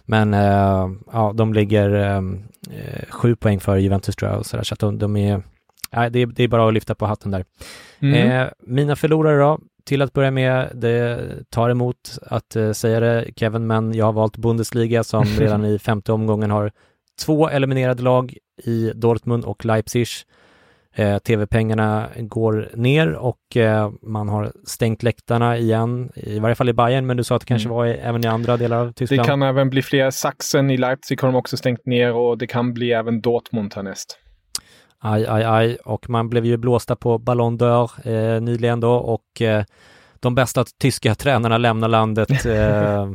[0.05, 4.57] men eh, ja, de ligger eh, eh sju poäng för Juventus tror jag, och så,
[4.57, 5.43] där, så att de, de är
[5.93, 7.45] Nej, det, det är bara att lyfta på hatten där.
[8.01, 8.31] Mm.
[8.31, 11.19] Eh, mina förlorare då, till att börja med, det
[11.51, 15.79] tar emot att eh, säga det Kevin, men jag har valt Bundesliga som redan i
[15.79, 16.73] femte omgången har
[17.25, 20.07] två eliminerade lag i Dortmund och Leipzig.
[20.95, 26.73] Eh, TV-pengarna går ner och eh, man har stängt läktarna igen, i varje fall i
[26.73, 27.77] Bayern, men du sa att det kanske mm.
[27.77, 29.23] var i, även i andra delar av Tyskland.
[29.23, 30.11] Det kan även bli fler.
[30.11, 34.19] Sachsen i Leipzig har de också stängt ner och det kan bli även Dortmund härnäst.
[35.03, 35.77] Aj, aj, aj.
[35.77, 39.65] Och man blev ju blåsta på Ballon d'Or eh, nyligen då och eh,
[40.21, 42.29] de bästa tyska tränarna lämnar landet.
[42.47, 43.11] Eh,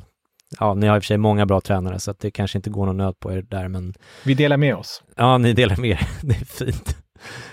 [0.60, 2.70] ja, ni har i och för sig många bra tränare så att det kanske inte
[2.70, 3.94] går någon nöd på er där, men...
[4.24, 5.04] Vi delar med oss.
[5.16, 6.08] Ja, ni delar med er.
[6.22, 6.98] Det är fint.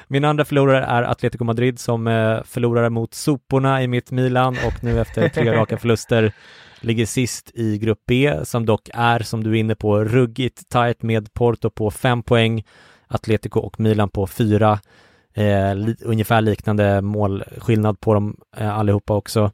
[0.07, 4.85] Min andra förlorare är Atletico Madrid som eh, förlorade mot soporna i mitt Milan och
[4.85, 6.33] nu efter tre raka förluster
[6.81, 11.03] ligger sist i grupp B som dock är, som du är inne på, ruggigt tajt
[11.03, 12.65] med Porto på fem poäng
[13.15, 14.81] Atletico och Milan på fyra.
[15.35, 19.51] Eh, li ungefär liknande målskillnad på dem eh, allihopa också.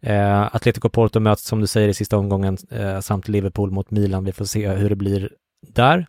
[0.00, 4.24] Eh, Atletico Porto möts som du säger i sista omgången eh, samt Liverpool mot Milan.
[4.24, 5.30] Vi får se hur det blir
[5.68, 6.06] där.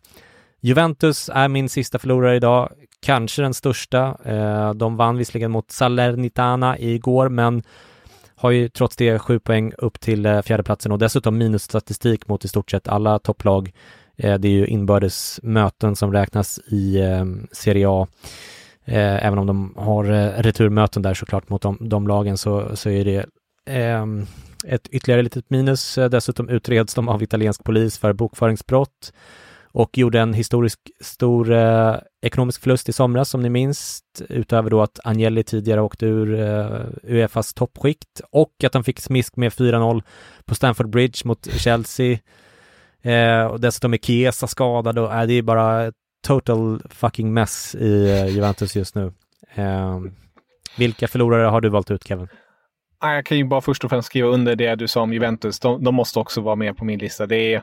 [0.60, 4.16] Juventus är min sista förlorare idag, kanske den största.
[4.24, 7.62] Eh, de vann visserligen mot Salernitana igår, men
[8.36, 12.48] har ju trots det sju poäng upp till eh, fjärdeplatsen och dessutom minusstatistik mot i
[12.48, 13.72] stort sett alla topplag.
[14.16, 18.06] Eh, det är ju inbördes möten som räknas i eh, Serie A.
[18.84, 22.90] Eh, även om de har eh, returmöten där såklart mot de, de lagen så, så
[22.90, 23.26] är det
[23.66, 24.26] ehm,
[24.66, 25.98] ett ytterligare litet minus.
[25.98, 29.12] Eh, dessutom utreds de av italiensk polis för bokföringsbrott
[29.74, 34.82] och gjorde en historisk stor eh, ekonomisk förlust i somras som ni minns, utöver då
[34.82, 40.02] att Agnelli tidigare åkte ur eh, Uefas toppskikt och att han fick smisk med 4-0
[40.44, 42.18] på Stamford Bridge mot Chelsea.
[43.04, 45.92] Eh, och dessutom är Chiesa skadad och eh, det är bara
[46.26, 49.12] total fucking mess i eh, Juventus just nu.
[49.54, 50.00] Eh,
[50.78, 52.28] vilka förlorare har du valt ut Kevin?
[53.00, 55.60] Jag kan ju bara först och främst skriva under det du sa om Juventus.
[55.60, 57.26] De, de måste också vara med på min lista.
[57.26, 57.62] Det är,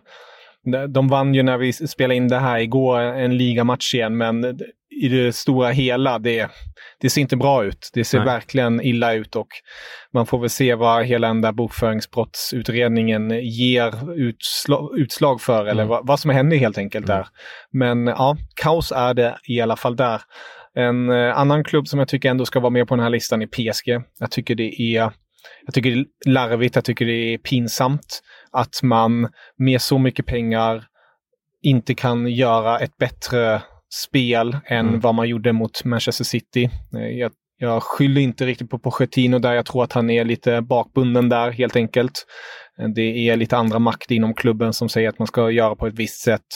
[0.88, 4.60] de vann ju när vi spelade in det här igår, en ligamatch igen, men
[5.02, 6.52] i det stora hela, det,
[7.00, 7.90] det ser inte bra ut.
[7.94, 8.26] Det ser Nej.
[8.26, 9.48] verkligen illa ut och
[10.14, 15.88] man får väl se vad hela den där bokföringsbrottsutredningen ger utslag, utslag för eller mm.
[15.88, 17.18] vad, vad, som händer helt enkelt mm.
[17.18, 17.28] där.
[17.72, 20.22] Men ja, kaos är det i alla fall där.
[20.76, 23.42] En eh, annan klubb som jag tycker ändå ska vara med på den här listan
[23.42, 24.04] är PSG.
[24.20, 25.12] Jag tycker det är
[25.66, 28.22] jag tycker det är larvigt, jag tycker det är pinsamt
[28.52, 30.84] att man med så mycket pengar
[31.62, 33.62] inte kan göra ett bättre
[33.94, 35.00] spel än mm.
[35.00, 36.70] vad man gjorde mot Manchester City.
[36.96, 39.54] Eh, jag, jag skyller inte riktigt på Pochettino där.
[39.54, 42.26] Jag tror att han är lite bakbunden där helt enkelt.
[42.80, 45.88] Eh, det är lite andra makt inom klubben som säger att man ska göra på
[45.88, 46.48] ett visst sätt.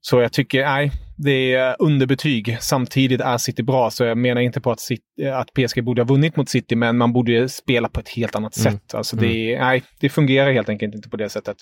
[0.00, 2.56] Så jag tycker, nej, det är underbetyg.
[2.60, 6.06] Samtidigt är City bra, så jag menar inte på att, City, att PSG borde ha
[6.06, 8.72] vunnit mot City, men man borde spela på ett helt annat mm.
[8.72, 8.94] sätt.
[8.94, 9.66] Alltså det, mm.
[9.66, 11.56] nej, det fungerar helt enkelt inte på det sättet.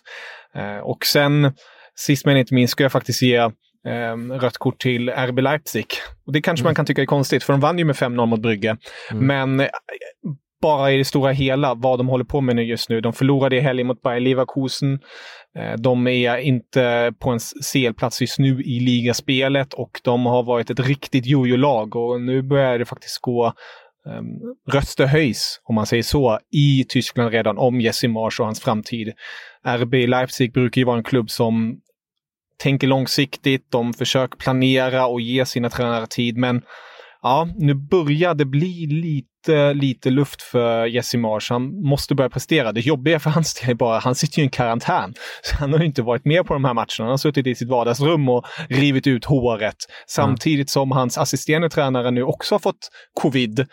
[0.56, 1.52] Uh, och sen,
[1.94, 3.50] sist men inte minst, ska jag faktiskt ge
[3.84, 5.86] um, rött kort till RB Leipzig.
[6.26, 6.68] Och det kanske mm.
[6.68, 8.76] man kan tycka är konstigt, för de vann ju med 5-0 mot Brygge.
[9.10, 9.26] Mm.
[9.26, 9.68] Men
[10.64, 13.00] bara i det stora hela vad de håller på med nu just nu.
[13.00, 15.00] De förlorade i helgen mot Bayer Leverkusen.
[15.58, 17.38] Eh, de är inte på en
[17.72, 22.78] CL-plats just nu i ligaspelet och de har varit ett riktigt jojo-lag och nu börjar
[22.78, 23.52] det faktiskt gå
[24.06, 28.60] um, röster höjs, om man säger så, i Tyskland redan om Jesse Marsch och hans
[28.60, 29.12] framtid.
[29.66, 31.80] RB Leipzig brukar ju vara en klubb som
[32.62, 36.62] tänker långsiktigt, de försöker planera och ge sina tränare tid, men
[37.24, 41.52] ja, nu börjar det bli lite, lite luft för Jesse Marsh.
[41.52, 42.72] Han måste börja prestera.
[42.72, 45.14] Det jobbiga för hans del är bara, han sitter ju i karantän.
[45.42, 46.86] Så han har ju inte varit med på de här matcherna.
[46.98, 49.76] Han har suttit i sitt vardagsrum och rivit ut håret.
[50.06, 53.66] Samtidigt som hans assisterande tränare nu också har fått covid.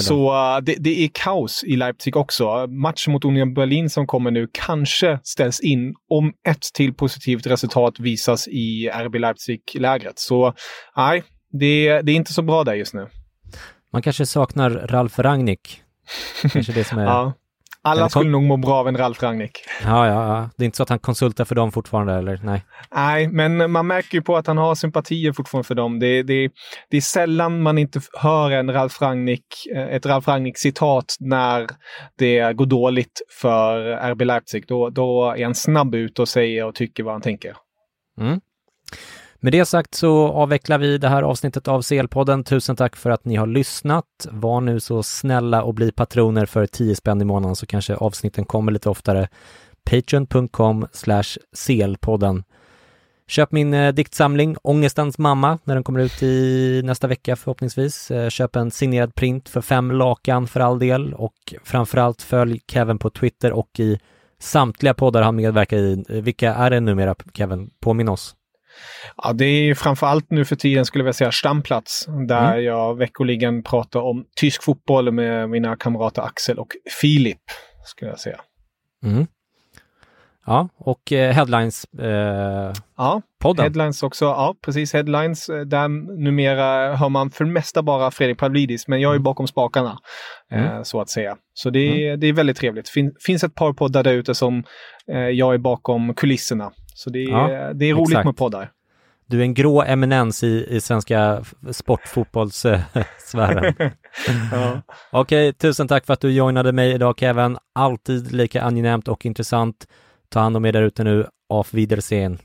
[0.00, 2.66] Så uh, det, det, är kaos i Leipzig också.
[2.66, 7.94] Matchen mot Union Berlin som kommer nu kanske ställs in om ett till positivt resultat
[7.98, 10.18] visas i RB Leipzig-lägret.
[10.18, 10.54] Så
[10.96, 11.22] nej,
[11.58, 13.08] det, det är inte så bra där just nu.
[13.92, 15.82] Man kanske saknar Ralf Rangnick.
[16.52, 17.04] Kanske det som är...
[17.06, 17.32] ja.
[17.86, 19.58] Alla skulle nog må bra av en Ralf Rangnick.
[19.84, 20.50] Ja, ja, ja.
[20.56, 22.40] Det är inte så att han konsultar för dem fortfarande, eller?
[22.42, 22.64] Nej.
[22.94, 25.98] Nej, men man märker ju på att han har sympatier fortfarande för dem.
[25.98, 26.50] Det, det,
[26.90, 31.66] det är sällan man inte hör en Ralf Rangnick, eh, ett Ralf Rangnick-citat när
[32.18, 33.80] det går dåligt för
[34.10, 34.64] RB Leipzig.
[34.68, 37.56] Då, då är han snabb ut och säger och tycker vad han tänker.
[38.20, 38.40] Mm.
[39.44, 42.44] Med det sagt så avvecklar vi det här avsnittet av CL-podden.
[42.44, 44.26] Tusen tack för att ni har lyssnat.
[44.30, 48.44] Var nu så snälla och bli patroner för 10 spänn i månaden så kanske avsnitten
[48.44, 49.28] kommer lite oftare.
[49.90, 50.86] Patreon.com
[51.56, 52.44] CL-podden.
[53.26, 58.10] Köp min eh, diktsamling Ångestens mamma när den kommer ut i nästa vecka förhoppningsvis.
[58.10, 62.98] Eh, köp en signerad print för fem lakan för all del och framförallt följ Kevin
[62.98, 63.98] på Twitter och i
[64.38, 66.04] samtliga poddar han medverkar i.
[66.08, 67.70] Eh, vilka är det numera Kevin?
[67.80, 68.36] Påminn oss.
[69.16, 72.64] Ja, det är framförallt nu för tiden skulle jag säga stamplats där mm.
[72.64, 76.68] jag veckoligen pratar om tysk fotboll med mina kamrater Axel och
[77.00, 77.40] Filip,
[77.84, 78.40] skulle jag säga.
[79.04, 79.26] Mm.
[80.46, 83.62] Ja, och eh, Headlines eh, Ja, podden.
[83.62, 84.24] Headlines också.
[84.24, 84.92] Ja, precis.
[84.92, 85.48] Headlines.
[85.48, 85.88] Eh, där
[86.18, 89.22] numera hör man för det mesta bara Fredrik Pavlidis, men jag är mm.
[89.22, 89.98] bakom spakarna,
[90.52, 90.84] eh, mm.
[90.84, 91.36] så att säga.
[91.54, 92.20] Så det är, mm.
[92.20, 92.88] det är väldigt trevligt.
[92.88, 94.64] Fin, finns ett par poddar där ute som
[95.08, 96.72] eh, jag är bakom kulisserna.
[96.94, 98.26] Så det är, ja, det är roligt exakt.
[98.26, 98.70] med poddar.
[99.26, 103.74] Du är en grå eminens i, i svenska sportfotbollssfären.
[104.52, 104.82] ja.
[105.12, 107.56] Okej, tusen tack för att du joinade mig idag Kevin.
[107.72, 109.86] Alltid lika angenämt och intressant.
[110.34, 111.26] Ta hand om er där ute nu.
[111.48, 112.38] Auf Wiedersehen.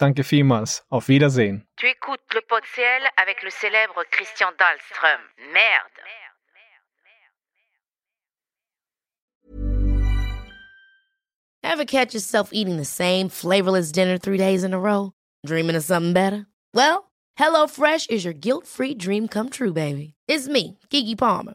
[0.00, 0.82] Danke vielmals.
[0.88, 1.62] Auf Wiedersehen.
[1.76, 5.20] Tu écoutes le pot ciel avec le célèbre Christian Dahlström.
[5.52, 6.00] Merde.
[11.62, 15.12] Ever catch yourself eating the same flavorless dinner three days in a row?
[15.46, 16.46] Dreaming of something better?
[16.74, 20.12] Well, HelloFresh is your guilt-free dream come true, baby.
[20.28, 21.54] It's me, Kiki Palmer.